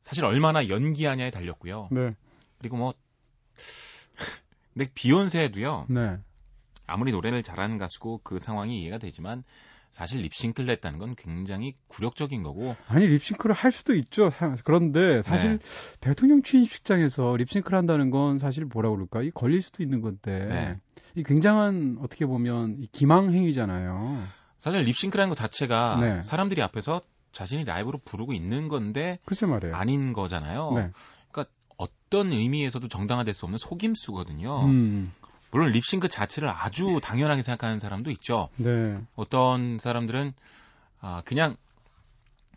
[0.00, 1.88] 사실 얼마나 연기하냐에 달렸고요.
[1.92, 2.14] 네.
[2.58, 2.94] 그리고 뭐
[4.74, 5.86] 근데 비욘세도요.
[5.88, 6.18] 네.
[6.86, 9.44] 아무리 노래를 잘하는 가수고 그 상황이 이해가 되지만
[9.92, 14.30] 사실 립싱크를 냈다는 건 굉장히 굴욕적인 거고 아니 립싱크를 할 수도 있죠.
[14.30, 15.98] 사- 그런데 사실 네.
[16.00, 19.22] 대통령 취임식장에서 립싱크를 한다는 건 사실 뭐라 그럴까?
[19.22, 20.38] 이 걸릴 수도 있는 건데.
[20.48, 20.76] 네.
[21.14, 24.18] 이 굉장한 어떻게 보면 이 기망 행위잖아요.
[24.58, 26.22] 사실 립싱크라는 것 자체가 네.
[26.22, 27.02] 사람들이 앞에서
[27.32, 29.74] 자신이 라이브로 부르고 있는 건데 글쎄 말이에요.
[29.76, 30.72] 아닌 거잖아요.
[30.74, 30.90] 네.
[31.30, 34.64] 그러니까 어떤 의미에서도 정당화될 수 없는 속임수거든요.
[34.66, 35.06] 음.
[35.52, 38.48] 물론 립싱크 자체를 아주 당연하게 생각하는 사람도 있죠.
[38.56, 38.98] 네.
[39.14, 40.32] 어떤 사람들은
[41.00, 41.56] 아 그냥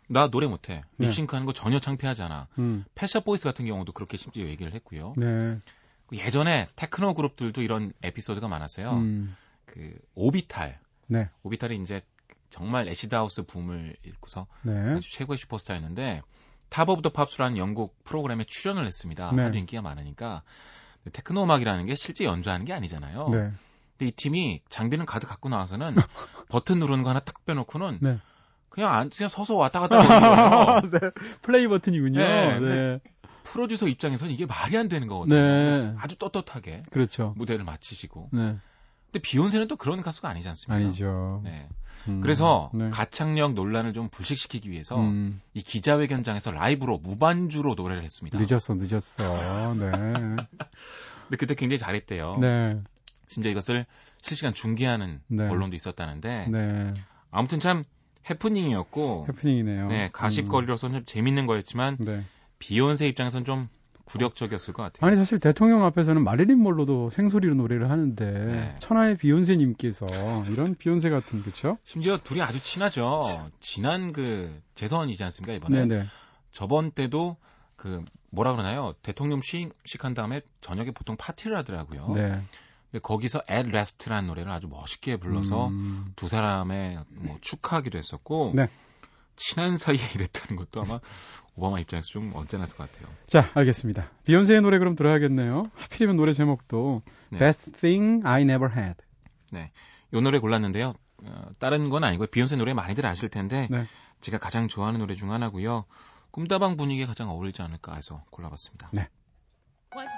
[0.08, 1.06] 나 노래 못해 네.
[1.06, 2.48] 립싱크하는 거 전혀 창피하지 않아.
[2.58, 2.84] 음.
[2.94, 5.12] 펫 샵 보이스 같은 경우도 그렇게 심지어 얘기를 했고요.
[5.16, 5.60] 네.
[6.12, 8.92] 예전에 테크노 그룹들도 이런 에피소드가 많았어요.
[8.92, 9.36] 음.
[9.66, 10.78] 그 오비탈,
[11.08, 11.28] 네.
[11.42, 12.00] 오비탈이 이제
[12.48, 14.94] 정말 acid house 붐을 일고서 네.
[14.94, 16.22] 아주 최고의 슈퍼스타였는데
[16.70, 19.32] Top of the Pops라는 영국 프로그램에 출연을 했습니다.
[19.34, 19.42] 네.
[19.42, 20.42] 하도 인기가 많으니까
[21.12, 23.28] 테크노 음악이라는 게 실제 연주하는 게 아니잖아요.
[23.30, 23.50] 네.
[23.98, 25.94] 근데 이 팀이 장비는 가득 갖고 나와서는
[26.50, 28.18] 버튼 누르는 거 하나 탁 빼놓고는 네.
[28.68, 30.90] 그냥 안 그냥 서서 왔다 갔다 하는 거예요.
[30.92, 31.10] 네.
[31.42, 32.18] 플레이 버튼이군요.
[32.18, 33.00] 네, 네.
[33.44, 35.36] 프로듀서 입장에서는 이게 말이 안 되는 거거든요.
[35.36, 35.94] 네.
[35.98, 37.32] 아주 떳떳하게 그렇죠.
[37.36, 38.30] 무대를 마치시고.
[39.06, 39.12] 네.
[39.12, 40.84] 근데 비욘세는 또 그런 가수가 아니지 않습니까?
[40.84, 41.40] 아니죠.
[41.44, 41.68] 네.
[42.08, 42.20] 음.
[42.20, 42.90] 그래서 네.
[42.90, 45.40] 가창력 논란을 좀 불식시키기 위해서 음.
[45.54, 48.38] 이 기자회견장에서 라이브로 무반주로 노래를 했습니다.
[48.38, 49.74] 늦었어, 늦었어.
[49.74, 49.90] 네.
[51.26, 52.38] 근데 그때 굉장히 잘했대요.
[52.40, 52.80] 네.
[53.26, 53.86] 심지어 이것을
[54.22, 55.48] 실시간 중계하는 네.
[55.48, 56.94] 언론도 있었다는데 네.
[57.30, 57.82] 아무튼 참
[58.28, 59.88] 해프닝이었고 해프닝이네요.
[59.88, 62.04] 네, 가십거리로서는 좀 재밌는 거였지만 음.
[62.04, 62.24] 네.
[62.58, 63.68] 비욘세 입장에서는 좀
[64.06, 65.06] 굴욕적이었을 것 같아요.
[65.06, 68.74] 아니 사실 대통령 앞에서는 마릴린 몰로도 생소리로 노래를 하는데 네.
[68.78, 70.06] 천하의 비욘세님께서
[70.48, 71.76] 이런 비욘세 같은 그렇죠?
[71.84, 73.20] 심지어 둘이 아주 친하죠.
[73.60, 76.06] 지난 그 재선이지 않습니까 이번에 네네.
[76.52, 77.36] 저번 때도
[77.74, 78.94] 그 뭐라 그러나요?
[79.02, 82.12] 대통령 취임식 한 다음에 저녁에 보통 파티를 하더라고요.
[82.14, 82.40] 네.
[82.90, 88.68] 근데 거기서 At Last라는 노래를 아주 멋있게 불러서 음, 두 사람의 뭐 축하하기도 했었고 네.
[89.36, 91.00] 친한 사이에 이랬다는 것도 아마
[91.54, 93.12] 오바마 입장에서 좀 언짢았을 것 같아요.
[93.26, 94.10] 자 알겠습니다.
[94.24, 95.70] 비욘세의 노래 그럼 들어야겠네요.
[95.74, 97.38] 하필이면 노래 제목도 네.
[97.38, 98.96] Best Thing I Never Had.
[100.12, 100.94] 이 노래 골랐는데요.
[101.24, 103.86] 어, 다른 건 아니고 비욘세 노래 많이들 아실 텐데 네.
[104.20, 105.84] 제가 가장 좋아하는 노래 중 하나고요.
[106.30, 108.90] 꿈다방 분위기에 가장 어울리지 않을까 해서 골라봤습니다.
[109.94, 110.10] What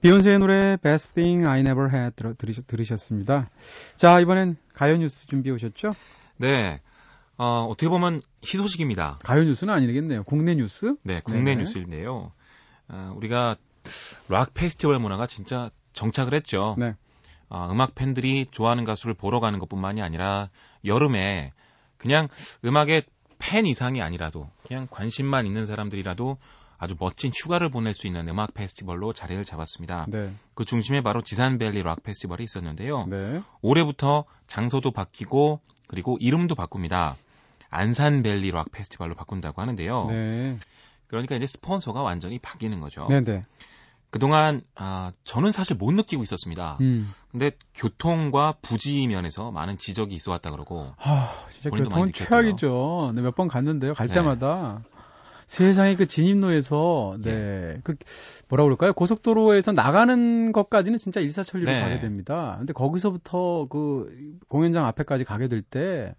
[0.00, 3.50] 비욘세의 노래 Best Thing I Never Had 들어, 들으셨, 들으셨 습니다.
[3.96, 5.92] 자 이번엔 가요 뉴스 준비해 오셨죠?
[6.38, 6.80] 네.
[7.36, 9.18] 어, 어떻게 보면 희소식입니다.
[9.22, 10.24] 가요 뉴스는 아니겠네요.
[10.24, 10.96] 국내 뉴스?
[11.02, 11.56] 네, 국내 네네.
[11.62, 12.32] 뉴스인데요.
[12.88, 13.56] 어, 우리가
[14.28, 16.76] 락 페스티벌 문화가 진짜 정착을 했죠.
[16.78, 16.94] 네.
[17.50, 20.48] 어, 음악 팬들이 좋아하는 가수를 보러 가는 것뿐만이 아니라
[20.84, 21.52] 여름에
[21.98, 22.28] 그냥
[22.64, 23.02] 음악의
[23.38, 26.38] 팬 이상이 아니라도 그냥 관심만 있는 사람들이라도
[26.82, 30.06] 아주 멋진 휴가를 보낼 수 있는 음악 페스티벌로 자리를 잡았습니다.
[30.08, 30.32] 네.
[30.54, 33.04] 그 중심에 바로 지산밸리 락 페스티벌이 있었는데요.
[33.06, 33.42] 네.
[33.60, 37.16] 올해부터 장소도 바뀌고 그리고 이름도 바꿉니다.
[37.68, 40.06] 안산밸리 락 페스티벌로 바꾼다고 하는데요.
[40.08, 40.58] 네.
[41.06, 43.06] 그러니까 이제 스폰서가 완전히 바뀌는 거죠.
[43.10, 43.20] 네.
[43.22, 43.44] 네.
[44.08, 46.78] 그동안 아, 저는 사실 못 느끼고 있었습니다.
[46.80, 47.12] 음.
[47.30, 52.12] 근데 교통과 부지 면에서 많은 지적이 있어 왔다 그러고 아, 진짜 교통은.
[52.12, 53.12] 최악이죠.
[53.14, 53.92] 네, 몇 번 갔는데요.
[53.94, 54.14] 갈 네.
[54.14, 54.82] 때마다
[55.50, 57.30] 세상에 그 진입로에서 예.
[57.30, 57.96] 네, 그
[58.48, 58.92] 뭐라 그럴까요?
[58.92, 61.80] 고속도로에서 나가는 것까지는 진짜 일사천리로 네.
[61.80, 62.54] 가게 됩니다.
[62.58, 66.14] 근데 거기서부터 그 공연장 앞에까지 가게 될 때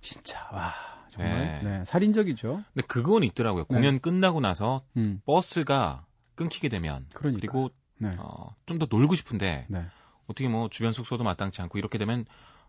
[0.00, 0.72] 진짜 와
[1.08, 1.78] 정말 네.
[1.78, 2.62] 네, 살인적이죠.
[2.74, 3.64] 근데 그건 있더라고요.
[3.68, 3.74] 네.
[3.74, 6.04] 공연 끝나고 나서 음, 버스가
[6.36, 7.40] 끊기게 되면 그러니까.
[7.40, 8.14] 그리고 네.
[8.18, 9.84] 어, 좀 더 놀고 싶은데 네.
[10.28, 12.24] 어떻게 뭐 주변 숙소도 마땅치 않고 이렇게 되면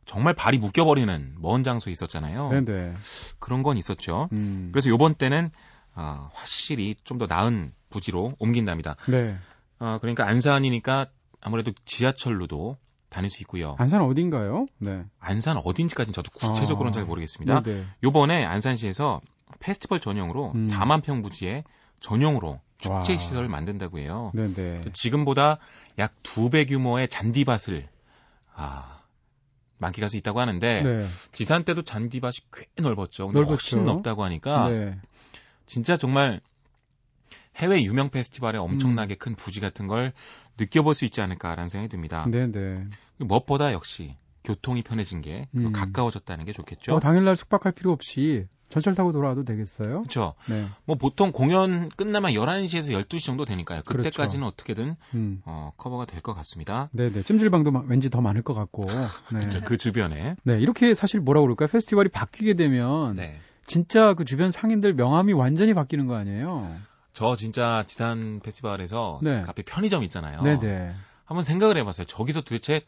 [0.05, 2.49] 정말 발이 묶여버리는 먼 장소에 있었잖아요.
[2.49, 2.93] 네, 네.
[3.37, 4.29] 그런 건 있었죠.
[4.31, 4.69] 음.
[4.71, 5.51] 그래서 요번 때는
[5.99, 8.95] 아, 확실히 좀 더 나은 부지로 옮긴답니다.
[9.09, 9.35] 네.
[9.79, 11.07] 아, 그러니까 안산이니까
[11.41, 12.77] 아무래도 지하철로도
[13.09, 13.75] 다닐 수 있고요.
[13.79, 14.67] 안산 어딘가요?
[14.77, 15.03] 네.
[15.19, 17.61] 안산 어딘지까지는 저도 구체적으로는 아, 잘 모르겠습니다.
[17.63, 17.85] 네, 네.
[18.03, 19.21] 요번에 안산시에서
[19.59, 20.63] 페스티벌 전용으로 음.
[20.63, 21.63] 4만 평 부지에
[21.99, 23.17] 전용으로 축제 와.
[23.17, 24.31] 시설을 만든다고 해요.
[24.35, 24.81] 네, 네.
[24.93, 25.57] 지금보다
[25.97, 27.87] 약 두 배 규모의 잔디밭을
[28.55, 29.01] 아
[29.79, 31.05] 만끽할 수 있다고 하는데 네.
[31.33, 33.27] 지산 때도 잔디밭이 꽤 넓었죠.
[33.27, 33.53] 근데 넓었죠.
[33.53, 34.99] 훨씬 넓다고 하니까 네.
[35.67, 36.41] 진짜 정말
[37.57, 40.13] 해외 유명 페스티벌의 엄청나게 큰 부지 같은 걸
[40.59, 42.25] 느껴볼 수 있지 않을까라는 생각이 듭니다.
[42.25, 42.31] 음.
[42.31, 42.83] 네, 네.
[43.17, 45.71] 무엇보다 역시 교통이 편해진 게 음.
[45.71, 46.95] 가까워졌다는 게 좋겠죠.
[46.95, 50.01] 어, 당일날 숙박할 필요 없이 전철 타고 돌아와도 되겠어요?
[50.01, 50.35] 그렇죠.
[50.49, 50.65] 네.
[50.85, 53.81] 뭐 보통 공연 끝나면 11시에서 12시 정도 되니까요.
[53.85, 55.41] 그때까지는 어떻게든 음.
[55.45, 56.89] 어, 커버가 될 것 같습니다.
[56.91, 57.23] 네, 네.
[57.23, 58.85] 찜질방도 마- 왠지 더 많을 것 같고.
[59.33, 59.39] 네.
[59.39, 59.61] 그렇죠.
[59.61, 60.35] 그 주변에.
[60.43, 61.67] 네, 이렇게 사실 뭐라 그럴까요?
[61.69, 63.39] 페스티벌이 바뀌게 되면 네.
[63.67, 66.75] 진짜 그 주변 상인들 명함이 완전히 바뀌는 거 아니에요?
[67.13, 69.41] 저 진짜 지산 페스티벌에서 네.
[69.41, 70.41] 그 앞에 편의점 있잖아요.
[70.41, 70.95] 네, 네.
[71.25, 72.07] 한번 생각을 해봤어요.
[72.07, 72.85] 저기서 도대체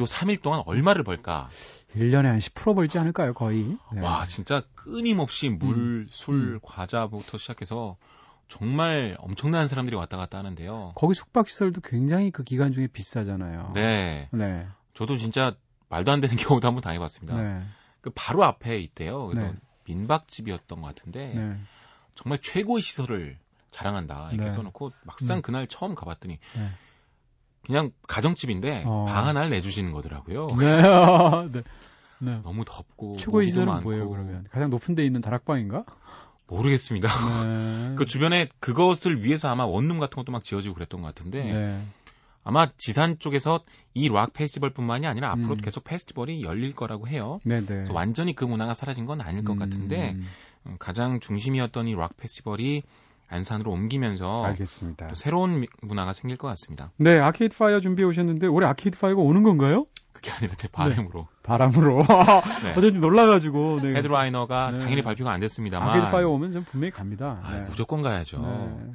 [0.00, 1.48] 요 3일 동안 얼마를 벌까?
[1.94, 3.76] 1년에 한 10% 벌지 않을까요, 거의?
[3.92, 4.00] 네.
[4.00, 6.06] 와, 진짜 끊임없이 물, 음.
[6.08, 6.60] 술, 음.
[6.62, 7.96] 과자부터 시작해서
[8.48, 10.92] 정말 엄청난 사람들이 왔다 갔다 하는데요.
[10.94, 13.72] 거기 숙박 시설도 굉장히 그 기간 중에 비싸잖아요.
[13.74, 14.28] 네.
[14.30, 14.66] 네.
[14.94, 15.54] 저도 진짜
[15.90, 17.36] 말도 안 되는 경우도 한번 당해봤습니다.
[17.36, 17.62] 네.
[18.00, 19.26] 그 바로 앞에 있대요.
[19.26, 19.54] 그래서 네.
[19.84, 21.56] 민박집이었던 것 같은데 네.
[22.14, 23.38] 정말 최고의 시설을
[23.70, 24.50] 자랑한다 이렇게 네.
[24.50, 25.42] 써놓고 막상 음.
[25.42, 26.68] 그날 처음 가봤더니 네.
[27.64, 29.06] 그냥 가정집인데 어.
[29.08, 30.48] 방 하나를 내주시는 거더라고요.
[30.58, 30.82] 네.
[31.52, 31.60] 네.
[32.18, 32.40] 네.
[32.42, 34.46] 너무 덥고 최고의 시설은 뭐예요, 그러면?
[34.50, 35.84] 가장 높은 데 있는 다락방인가?
[36.46, 37.08] 모르겠습니다.
[37.44, 37.94] 네.
[37.96, 41.82] 그 주변에 그것을 위해서 아마 원룸 같은 것도 막 지어지고 그랬던 것 같은데 네.
[42.44, 43.60] 아마 지산 쪽에서
[43.94, 45.56] 이 락 페스티벌뿐만이 아니라 앞으로 음.
[45.58, 47.38] 계속 페스티벌이 열릴 거라고 해요.
[47.44, 47.66] 네, 네.
[47.66, 50.26] 그래서 완전히 그 문화가 사라진 건 아닐 것 같은데 음,
[50.66, 52.82] 음, 가장 중심이었던 이 락 페스티벌이
[53.28, 55.08] 안산으로 옮기면서 알겠습니다.
[55.08, 56.90] 또 새로운 미- 문화가 생길 것 같습니다.
[56.96, 59.86] 네, 아케이드 파이어 준비해 오셨는데 올해 아케이드 파이어가 오는 건가요?
[60.12, 62.02] 그게 아니라 제 바람으로 바람으로.
[62.62, 62.74] 네.
[62.76, 63.80] 어제 좀 놀라가지고.
[63.82, 63.94] 네.
[63.96, 64.78] headliner가 네.
[64.78, 67.40] 당연히 발표가 안 됐습니다만 아케이드 파이어 오면 전 분명히 갑니다.
[67.42, 67.60] 아, 네.
[67.62, 68.40] 무조건 가야죠.
[68.40, 68.92] 네.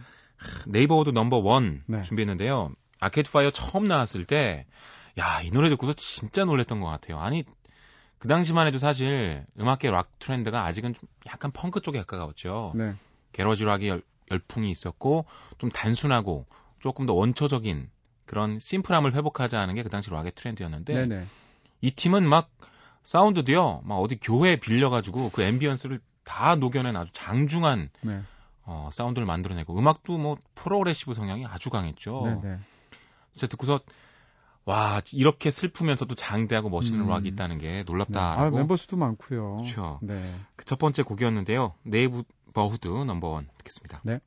[0.67, 2.01] Neighborhood Number One 네.
[2.03, 2.71] 준비했는데요.
[2.99, 4.65] 아케이드 파이어 처음 나왔을 때,
[5.19, 7.19] 야, 이 노래 듣고서 진짜 놀랬던 것 같아요.
[7.19, 7.43] 아니,
[8.19, 12.73] 그 당시만 해도 사실 음악계 락 트렌드가 아직은 좀 약간 펑크 쪽에 가까웠죠.
[12.75, 12.95] 네.
[13.31, 15.25] garage rock의 열, 열풍이 있었고,
[15.57, 16.45] 좀 단순하고,
[16.79, 17.89] 조금 더 원초적인
[18.25, 21.25] 그런 심플함을 회복하자 하는 게 그 당시 락의 트렌드였는데, 네, 네.
[21.81, 22.49] 이 팀은 막
[23.03, 28.21] 사운드도요, 막 어디 교회에 빌려가지고 그 ambience를 다 녹여낸 아주 장중한 네.
[28.65, 32.39] 어, 사운드를 만들어내고 음악도 뭐 progressive 성향이 아주 강했죠.
[32.43, 32.59] 네, 네.
[33.37, 33.79] 진짜 듣고서
[34.65, 37.09] 와 이렇게 슬프면서도 장대하고 멋있는 음.
[37.09, 37.79] 락이 있다는 게 네.
[37.79, 39.57] 아, 놀랍다라고 멤버 수도 많고요.
[39.57, 39.99] 그렇죠.
[40.01, 40.19] 네.
[40.57, 41.75] 그 첫 번째 곡이었는데요.
[41.83, 42.23] Neighborhood
[42.67, 44.01] Number One 듣겠습니다.
[44.03, 44.19] 네.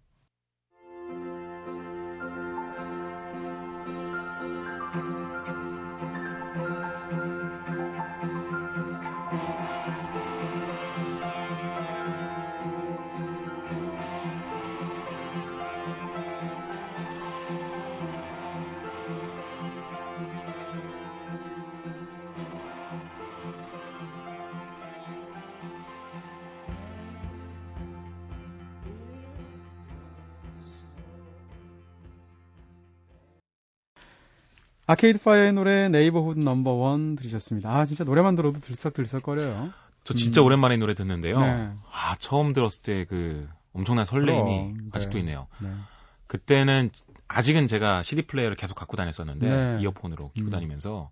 [34.91, 37.71] 아케이드 파이어의 노래 Neighborhood Number One 들으셨습니다.
[37.71, 39.71] 아, 진짜 노래만 들어도 들썩들썩거려요.
[40.03, 40.47] 저 진짜 음.
[40.47, 41.39] 오랜만에 이 노래 듣는데요.
[41.39, 41.71] 네.
[41.93, 44.85] 아 처음 들었을 때 그 엄청난 설레임이 그럼, 네.
[44.93, 45.47] 아직도 있네요.
[45.61, 45.71] 네.
[46.27, 46.91] 그때는
[47.29, 49.79] 아직은 제가 CD 플레이어를 계속 갖고 다녔었는데 네.
[49.81, 50.51] 이어폰으로 끼고 음.
[50.51, 51.11] 다니면서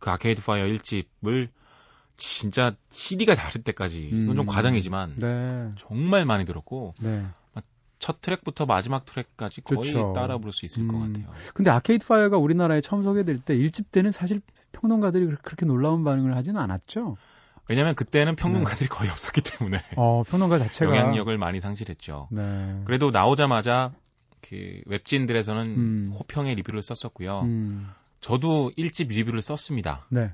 [0.00, 1.48] 그 아케이드 파이어 1집을
[2.16, 4.46] 진짜 CD가 닳을 때까지 이건 좀 음.
[4.46, 5.70] 과장이지만 네.
[5.76, 7.24] 정말 많이 들었고 네.
[7.98, 10.12] 첫 트랙부터 마지막 트랙까지 거의 그렇죠.
[10.12, 11.12] 따라 부를 수 있을 것 음.
[11.12, 11.32] 같아요.
[11.54, 14.40] 근데 아케이드 파이어가 우리나라에 처음 소개될 때 1집 때는 사실
[14.72, 17.16] 평론가들이 그렇게 놀라운 반응을 하지는 않았죠.
[17.68, 18.42] 왜냐하면 그때는 네.
[18.42, 22.28] 평론가들이 거의 없었기 때문에 어, 평론가 자체가 영향력을 많이 상실했죠.
[22.30, 22.82] 네.
[22.84, 23.92] 그래도 나오자마자
[24.40, 26.12] 그 웹진들에서는 음.
[26.14, 27.40] 호평의 리뷰를 썼었고요.
[27.40, 27.88] 음.
[28.20, 30.06] 저도 1집 리뷰를 썼습니다.
[30.10, 30.30] 네.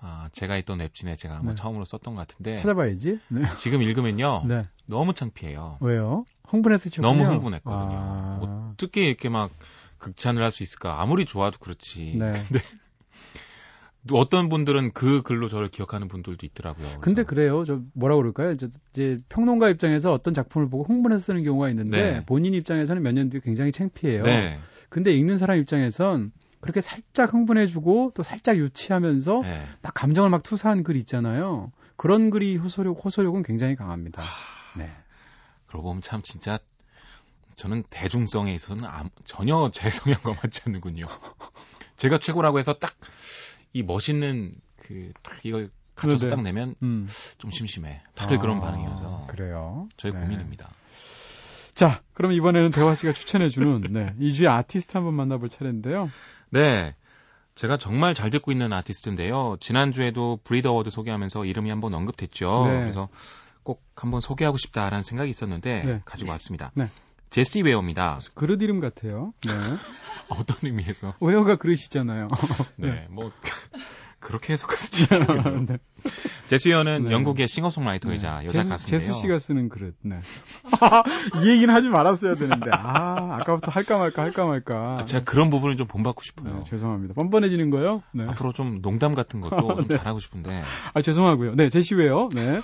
[0.00, 1.54] 아, 제가 있던 웹진에 제가 아마 네.
[1.54, 3.20] 처음으로 썼던 것 같은데 찾아봐야지.
[3.28, 3.42] 네.
[3.56, 4.64] 지금 읽으면요 네.
[4.84, 5.78] 너무 창피해요.
[5.80, 6.26] 왜요?
[6.90, 7.14] 쳤군요.
[7.14, 7.96] 너무 흥분했거든요.
[7.96, 8.38] 아,
[8.72, 9.50] 어떻게 이렇게 막
[9.98, 11.00] 극찬을 할 수 있을까?
[11.00, 12.16] 아무리 좋아도 그렇지.
[12.18, 12.32] 네.
[14.06, 16.84] 또 어떤 분들은 그 글로 저를 기억하는 분들도 있더라고요.
[16.84, 17.64] 그래서 근데 그래요.
[17.64, 18.50] 저 뭐라 그럴까요?
[18.52, 22.26] 이제, 이제 평론가 입장에서 어떤 작품을 보고 흥분해서 쓰는 경우가 있는데 네.
[22.26, 24.22] 본인 입장에서는 몇 년 뒤에 굉장히 창피해요.
[24.24, 24.58] 네,
[24.90, 29.62] 근데 읽는 사람 입장에선 그렇게 살짝 흥분해주고 또 살짝 유치하면서 네.
[29.80, 31.72] 막 감정을 막 투사한 글 있잖아요.
[31.96, 34.22] 그런 글이 호소력, 호소력은 굉장히 강합니다.
[34.76, 34.90] 네.
[35.74, 36.56] 그러고 보면 참 진짜
[37.56, 41.06] 저는 대중성에 있어서는 아무- 전혀 제 성향과 맞지 않는군요.
[41.96, 42.94] 제가 최고라고 해서 딱
[43.76, 46.28] 이 멋있는 그 딱 이걸 갖춰서.
[46.28, 47.08] 딱 내면 음.
[47.38, 48.02] 좀 심심해.
[48.14, 49.88] 다들 그런 아, 반응이어서 그래요.
[49.96, 50.20] 저희 네.
[50.20, 50.70] 고민입니다.
[51.74, 56.08] 자, 그럼 이번에는 대화 씨가 추천해주는 네, 이 주의 아티스트 한번 만나볼 차례인데요.
[56.50, 56.94] 네.
[57.56, 59.56] 제가 정말 잘 듣고 있는 아티스트인데요.
[59.58, 62.66] 지난주에도 BRIT Award 소개하면서 이름이 한번 언급됐죠.
[62.68, 62.78] 네.
[62.78, 63.08] 그래서
[63.64, 66.02] 꼭 한번 소개하고 싶다라는 생각이 있었는데 네.
[66.04, 66.70] 가지고 왔습니다.
[66.74, 66.88] 네.
[67.30, 68.20] 제시 웨어입니다.
[68.34, 69.32] 그릇 이름 같아요.
[69.44, 69.50] 네.
[70.28, 71.14] 어떤 의미에서?
[71.20, 72.28] ware가 그릇이잖아요.
[72.76, 73.32] 네, 뭐
[74.20, 75.64] 그렇게 해석할 수도 있겠네요.
[75.66, 75.78] 네.
[76.48, 77.10] 제시 웨어는 네.
[77.10, 79.00] 영국의 싱어송라이터이자 여자 재수, 가수인데요.
[79.00, 79.94] 재수 씨가 쓰는 그릇.
[80.02, 80.20] 네.
[81.42, 82.70] 이 얘기는 하지 말았어야 되는데.
[82.72, 84.98] 아, 아까부터 할까 말까 할까 말까.
[85.00, 86.58] 아, 제가 그런 부분을 좀 본받고 싶어요.
[86.58, 87.14] 네, 죄송합니다.
[87.14, 88.02] 뻔뻔해지는 거요?
[88.12, 88.24] 네.
[88.28, 89.98] 앞으로 좀 농담 같은 것도 좀 네.
[89.98, 91.54] 잘하고 싶은데 아, 죄송하고요.
[91.56, 92.28] 네, 제시 웨어.
[92.32, 92.60] 네.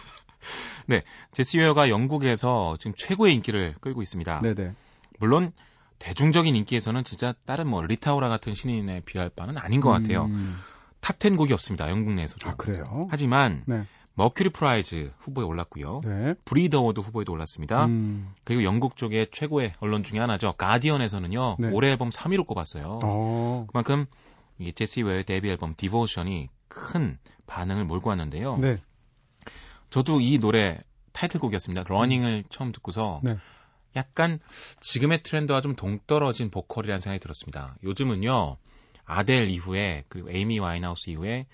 [1.32, 4.40] 제시 웨어가 영국에서 지금 최고의 인기를 끌고 있습니다.
[4.42, 4.72] 네, 네.
[5.18, 5.52] 물론
[5.98, 10.24] 대중적인 인기에서는 진짜 다른 뭐 리타 오라 같은 신인에 비할 바는 아닌 것 같아요.
[10.24, 10.56] 음,
[11.00, 11.90] top 10 곡이 없습니다.
[11.90, 12.48] 영국 내에서도.
[12.48, 13.06] 아, 그래요?
[13.10, 13.84] 하지만 네.
[14.14, 16.00] Mercury Prize 후보에 올랐고요.
[16.04, 16.34] 네.
[16.44, 17.86] BRIT Award 후보에도 올랐습니다.
[17.86, 20.54] 음, 그리고 영국 쪽의 최고의 언론 중에 하나죠.
[20.54, 21.56] 가디언에서는요.
[21.58, 21.68] 네.
[21.70, 22.98] 올해 앨범 3위로 꼽았어요.
[23.04, 23.66] 어.
[23.68, 24.06] 그만큼
[24.58, 28.58] 이 제시 웨어의 데뷔 앨범 Devotion이 큰 반응을 몰고 왔는데요.
[28.58, 28.78] 네.
[29.90, 30.80] 저도 이 노래
[31.12, 31.84] 타이틀곡이었습니다.
[31.88, 33.36] Running을 처음 듣고서 네.
[33.96, 34.38] 약간
[34.80, 37.76] 지금의 트렌드와 좀 동떨어진 보컬이라는 생각이 들었습니다.
[37.82, 38.56] 요즘은요.
[39.04, 41.46] 아델 이후에 그리고 에이미 와인하우스 이후에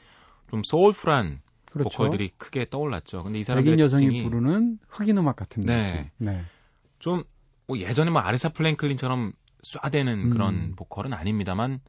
[0.51, 1.41] 좀 soulful한
[1.73, 1.89] 그렇죠.
[1.89, 3.23] 보컬들이 크게 떠올랐죠.
[3.23, 5.87] 근데 이 백인 사람들의 여성이 특징이 부르는 흑인 음악 같은 네.
[5.87, 6.11] 느낌.
[6.19, 6.45] 네.
[6.99, 10.31] 좀 뭐 예전에 뭐 아레사 프랭클린처럼 쏴대는 음.
[10.31, 11.81] 그런 보컬은 아닙니다만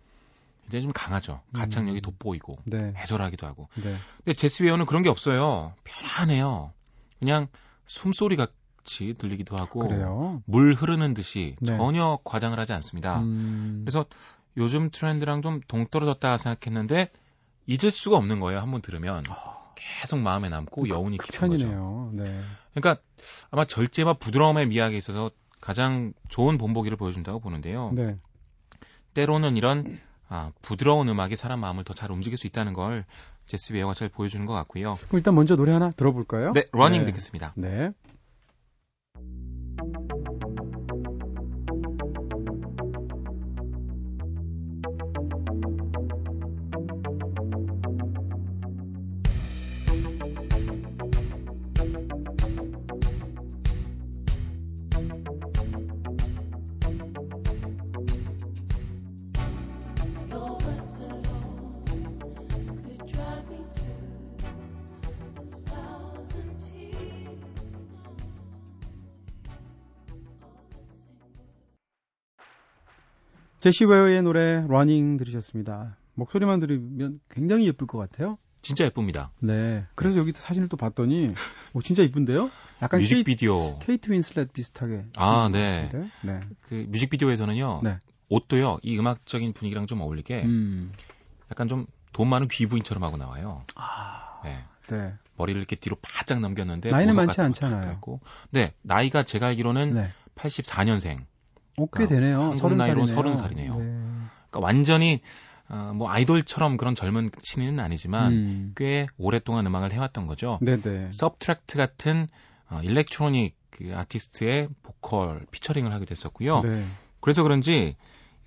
[0.67, 1.41] 이제 좀 강하죠.
[1.53, 2.01] 가창력이 음.
[2.01, 2.93] 돋보이고 네.
[2.97, 3.69] 애절하기도 하고.
[3.75, 3.95] 네.
[4.17, 5.73] 근데 제스 웨어는 그런 게 없어요.
[5.83, 6.73] 편안해요.
[7.19, 7.47] 그냥
[7.85, 10.41] 숨소리 같이 들리기도 하고 그래요.
[10.45, 11.75] 물 흐르는 듯이 네.
[11.75, 13.21] 전혀 과장을 하지 않습니다.
[13.21, 14.05] 음, 그래서
[14.57, 17.11] 요즘 트렌드랑 좀 동떨어졌다 생각했는데
[17.65, 18.59] 잊을 수가 없는 거예요.
[18.59, 19.23] 한번 들으면
[19.75, 22.11] 계속 마음에 남고 여운이 깊은 거죠.
[22.13, 22.41] 네.
[22.73, 23.01] 그러니까
[23.51, 27.91] 아마 절제와 부드러움의 미학에 있어서 가장 좋은 본보기를 보여준다고 보는데요.
[27.93, 28.17] 네.
[29.13, 33.05] 때로는 이런 아, 부드러운 음악이 사람 마음을 더 잘 움직일 수 있다는 걸
[33.45, 34.95] 제시 웨어가 잘 보여주는 것 같고요.
[35.07, 36.51] 그럼 일단 먼저 노래 하나 들어볼까요?
[36.53, 37.05] 네, Running 네.
[37.05, 37.53] 듣겠습니다.
[37.55, 37.91] 네.
[73.59, 75.97] 제시 웨어의 노래 Running 들으셨습니다.
[76.15, 78.37] 목소리만 들으면 굉장히 예쁠 것 같아요.
[78.61, 79.31] 진짜 예쁩니다.
[79.39, 79.85] 네.
[79.95, 81.33] 그래서 여기 사진을 또 봤더니
[81.73, 82.49] 오 진짜 이쁜데요?
[82.81, 83.79] 약간 케이, 뮤직비디오.
[83.79, 85.05] 케이트 윈슬렛 비슷하게.
[85.15, 85.89] 아, 네.
[85.91, 86.09] 같은데?
[86.23, 86.39] 네.
[86.61, 87.81] 그 뮤직비디오에서는요.
[87.83, 87.97] 네.
[88.29, 88.79] 옷도요.
[88.81, 90.91] 이 음악적인 분위기랑 좀 어울리게 음.
[91.51, 93.63] 약간 좀 돈 많은 귀부인처럼 하고 나와요.
[93.75, 94.41] 아.
[94.43, 94.63] 네.
[94.89, 95.13] 네.
[95.35, 98.01] 머리를 이렇게 뒤로 바짝 넘겼는데 나이는 많지 않잖아요.
[98.49, 100.11] 네, 나이가 제가 알기로는 네.
[100.35, 101.25] 84년생.
[101.77, 102.41] 오, 꽤 되네요.
[102.41, 103.15] 한국 서른 나이로 살이네요.
[103.15, 103.75] 서른 살이네요.
[103.77, 103.83] 네.
[104.49, 105.21] 그러니까 완전히
[105.69, 108.73] 어, 뭐 아이돌처럼 그런 젊은 신인은 아니지만 음.
[108.75, 110.59] 꽤 오랫동안 음악을 해왔던 거죠.
[110.61, 111.09] 네네.
[111.11, 112.27] 서브트랙트 같은
[112.69, 116.61] 어, 일렉트로닉 그 아티스트의 보컬 피처링을 하게 됐었고요.
[116.61, 116.83] 네.
[117.19, 117.95] 그래서 그런지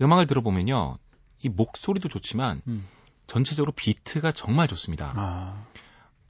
[0.03, 0.97] 음악을 들어보면요,
[1.43, 2.87] 이 목소리도 좋지만 음.
[3.27, 5.13] 전체적으로 비트가 정말 좋습니다.
[5.15, 5.65] 아.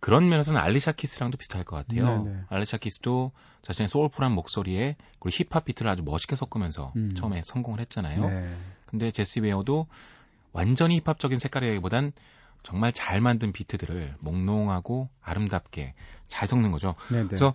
[0.01, 2.23] 그런 면에서는 알리샤 키스랑도 비슷할 것 같아요.
[2.25, 2.37] 네네.
[2.49, 3.33] 알리샤 키스도
[3.63, 7.13] 자신의 soulful한 목소리에 그리고 힙합 비트를 아주 멋있게 섞으면서 음.
[7.15, 8.21] 처음에 성공을 했잖아요.
[8.29, 8.51] 네.
[8.87, 9.87] 근데 제시 웨어도
[10.53, 12.13] 완전히 힙합적인 색깔이라기보단
[12.63, 15.95] 정말 잘 만든 비트들을 몽롱하고 아름답게
[16.29, 16.95] 잘 섞는 거죠.
[17.13, 17.27] 네네.
[17.27, 17.55] 그래서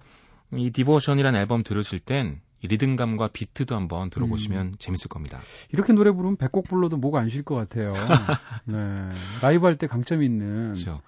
[0.54, 4.74] 이 Devotion이라는 앨범 들으실 땐 이 리듬감과 비트도 한번 들어보시면 음.
[4.80, 5.40] 재밌을 겁니다.
[5.72, 7.92] 이렇게 노래 부르면 100곡 불러도 목 안 쉴 것 같아요.
[8.66, 9.12] 네.
[9.42, 10.74] 라이브 할 때 강점이 있는.
[10.74, 11.02] 그렇죠.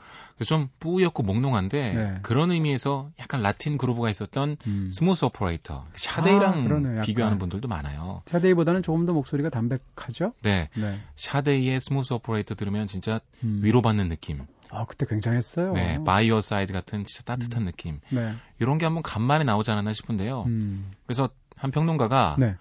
[0.45, 2.19] 좀 뿌옇고 몽롱한데 네.
[2.21, 4.89] 그런 의미에서 약간 라틴 그루브가 있었던 음.
[4.89, 7.01] Smooth Operator 샤데이랑 아.
[7.01, 8.21] 비교하는 분들도 많아요.
[8.25, 10.33] 샤데이보다는 조금 더 목소리가 담백하죠?
[10.43, 10.99] 네, 네.
[11.15, 13.61] 샤데이의 Smooth Operator 들으면 진짜 음.
[13.63, 14.45] 위로받는 느낌.
[14.69, 15.73] 아, 그때 굉장했어요.
[15.73, 17.99] 네, By Your Side 같은 진짜 따뜻한 느낌.
[18.09, 18.33] 네.
[18.59, 20.43] 이런 게 한번 간만에 나오지 않았나 싶은데요.
[20.43, 20.91] 음.
[21.05, 22.55] 그래서 한 평론가가 네.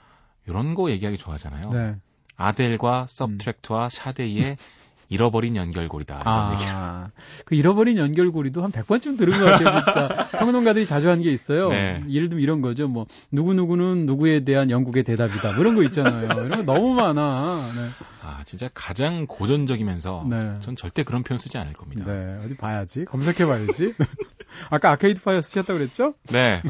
[0.46, 1.70] 이런 거 얘기하기 좋아하잖아요.
[1.70, 1.96] 네.
[2.36, 4.56] 아델과 서브트랙트와 샤데이의
[5.08, 6.20] 잃어버린 연결고리다.
[6.22, 6.72] 이런 얘기를.
[6.74, 7.10] 아,
[7.44, 10.28] 그 잃어버린 연결고리도 한 100번쯤 들은 것 같아요, 진짜.
[10.38, 11.68] 평론가들이 자주 하는 게 있어요.
[11.68, 12.02] 네.
[12.08, 12.88] 예를 들면 이런 거죠.
[12.88, 15.52] 뭐, 누구누구는 누구에 대한 영국의 대답이다.
[15.52, 16.26] 뭐 이런 거 있잖아요.
[16.46, 17.56] 이런 거 너무 많아.
[17.76, 17.90] 네.
[18.22, 20.54] 아, 진짜 가장 고전적이면서 네.
[20.60, 22.04] 전 절대 그런 표현 쓰지 않을 겁니다.
[22.04, 23.04] 네, 어디 봐야지.
[23.04, 23.94] 검색해 봐야지.
[24.70, 26.14] 아까 아케이드 파이어 쓰셨다고 그랬죠?
[26.32, 26.62] 네.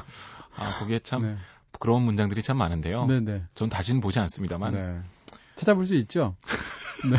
[0.54, 1.36] 아, 거기에 참 네.
[1.72, 3.06] 부끄러운 문장들이 참 많은데요.
[3.06, 3.44] 네네.
[3.54, 4.74] 전 다시는 보지 않습니다만.
[4.74, 5.00] 네.
[5.54, 6.36] 찾아볼 수 있죠?
[7.10, 7.16] 네.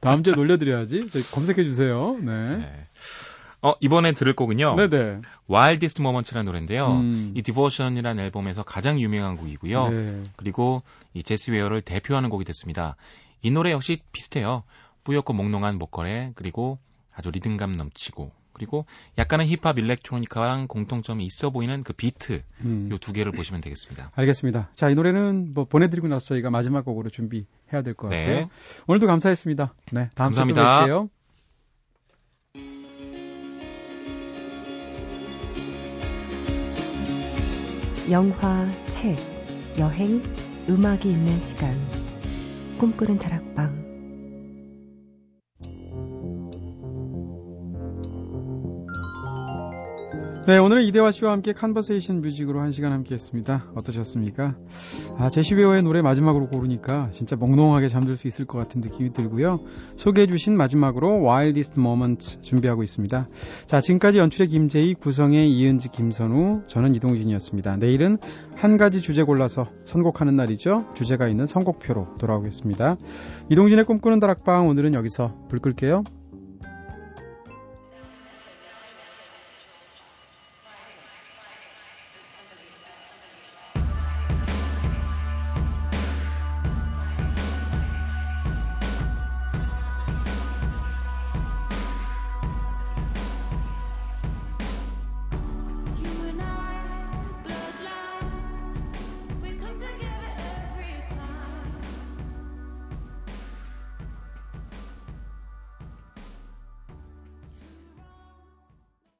[0.00, 1.06] 다음 주에 들려드려야지.
[1.10, 2.16] 저희 검색해 주세요.
[2.20, 2.46] 네.
[2.46, 2.78] 네.
[3.62, 4.74] 어, 이번에 들을 곡은요.
[4.76, 5.20] 네네.
[5.50, 6.92] Wildest Moments라는 노래인데요.
[6.92, 7.32] 음.
[7.34, 9.88] 이 Devotion이라는 앨범에서 가장 유명한 곡이고요.
[9.90, 10.22] 네.
[10.36, 10.82] 그리고
[11.12, 12.96] 이 제시 웨어를 대표하는 곡이 됐습니다.
[13.42, 14.62] 이 노래 역시 비슷해요.
[15.04, 16.78] 뿌옇고 몽롱한 보컬에 그리고
[17.14, 18.30] 아주 리듬감 넘치고
[18.60, 18.84] 그리고
[19.16, 22.88] 약간은 힙합 일렉트로니카랑 공통점이 있어 보이는 그 비트 음.
[22.92, 24.10] 요 두 개를 보시면 되겠습니다.
[24.14, 24.68] 알겠습니다.
[24.74, 28.10] 자, 이 노래는 뭐 보내드리고 나서 저희가 마지막 곡으로 준비해야 될 것 같고요.
[28.10, 28.48] 네.
[28.86, 29.74] 오늘도 감사했습니다.
[29.92, 30.86] 네, 다음 주에 또 감사합니다.
[30.86, 31.08] 뵐게요.
[38.10, 39.16] 영화, 책,
[39.78, 40.20] 여행,
[40.68, 41.78] 음악이 있는 시간.
[42.78, 43.79] 꿈꾸는 다락방.
[50.50, 53.66] 네, 오늘은 이대화 씨와 함께 컨버세이션 뮤직으로 한 시간 함께 했습니다.
[53.76, 54.56] 어떠셨습니까?
[55.16, 59.60] 아, 제시베어의 노래 마지막으로 고르니까 진짜 몽롱하게 잠들 수 있을 것 같은 느낌이 들고요.
[59.94, 63.28] 소개해주신 마지막으로 Wildest Moment 준비하고 있습니다.
[63.66, 67.76] 자, 지금까지 연출의 김재희, 구성의 이은지, 김선우, 저는 이동진이었습니다.
[67.76, 68.18] 내일은
[68.56, 70.86] 한 가지 주제 골라서 선곡하는 날이죠.
[70.96, 72.96] 주제가 있는 선곡표로 돌아오겠습니다.
[73.50, 76.02] 이동진의 꿈꾸는 다락방 오늘은 여기서 불 끌게요.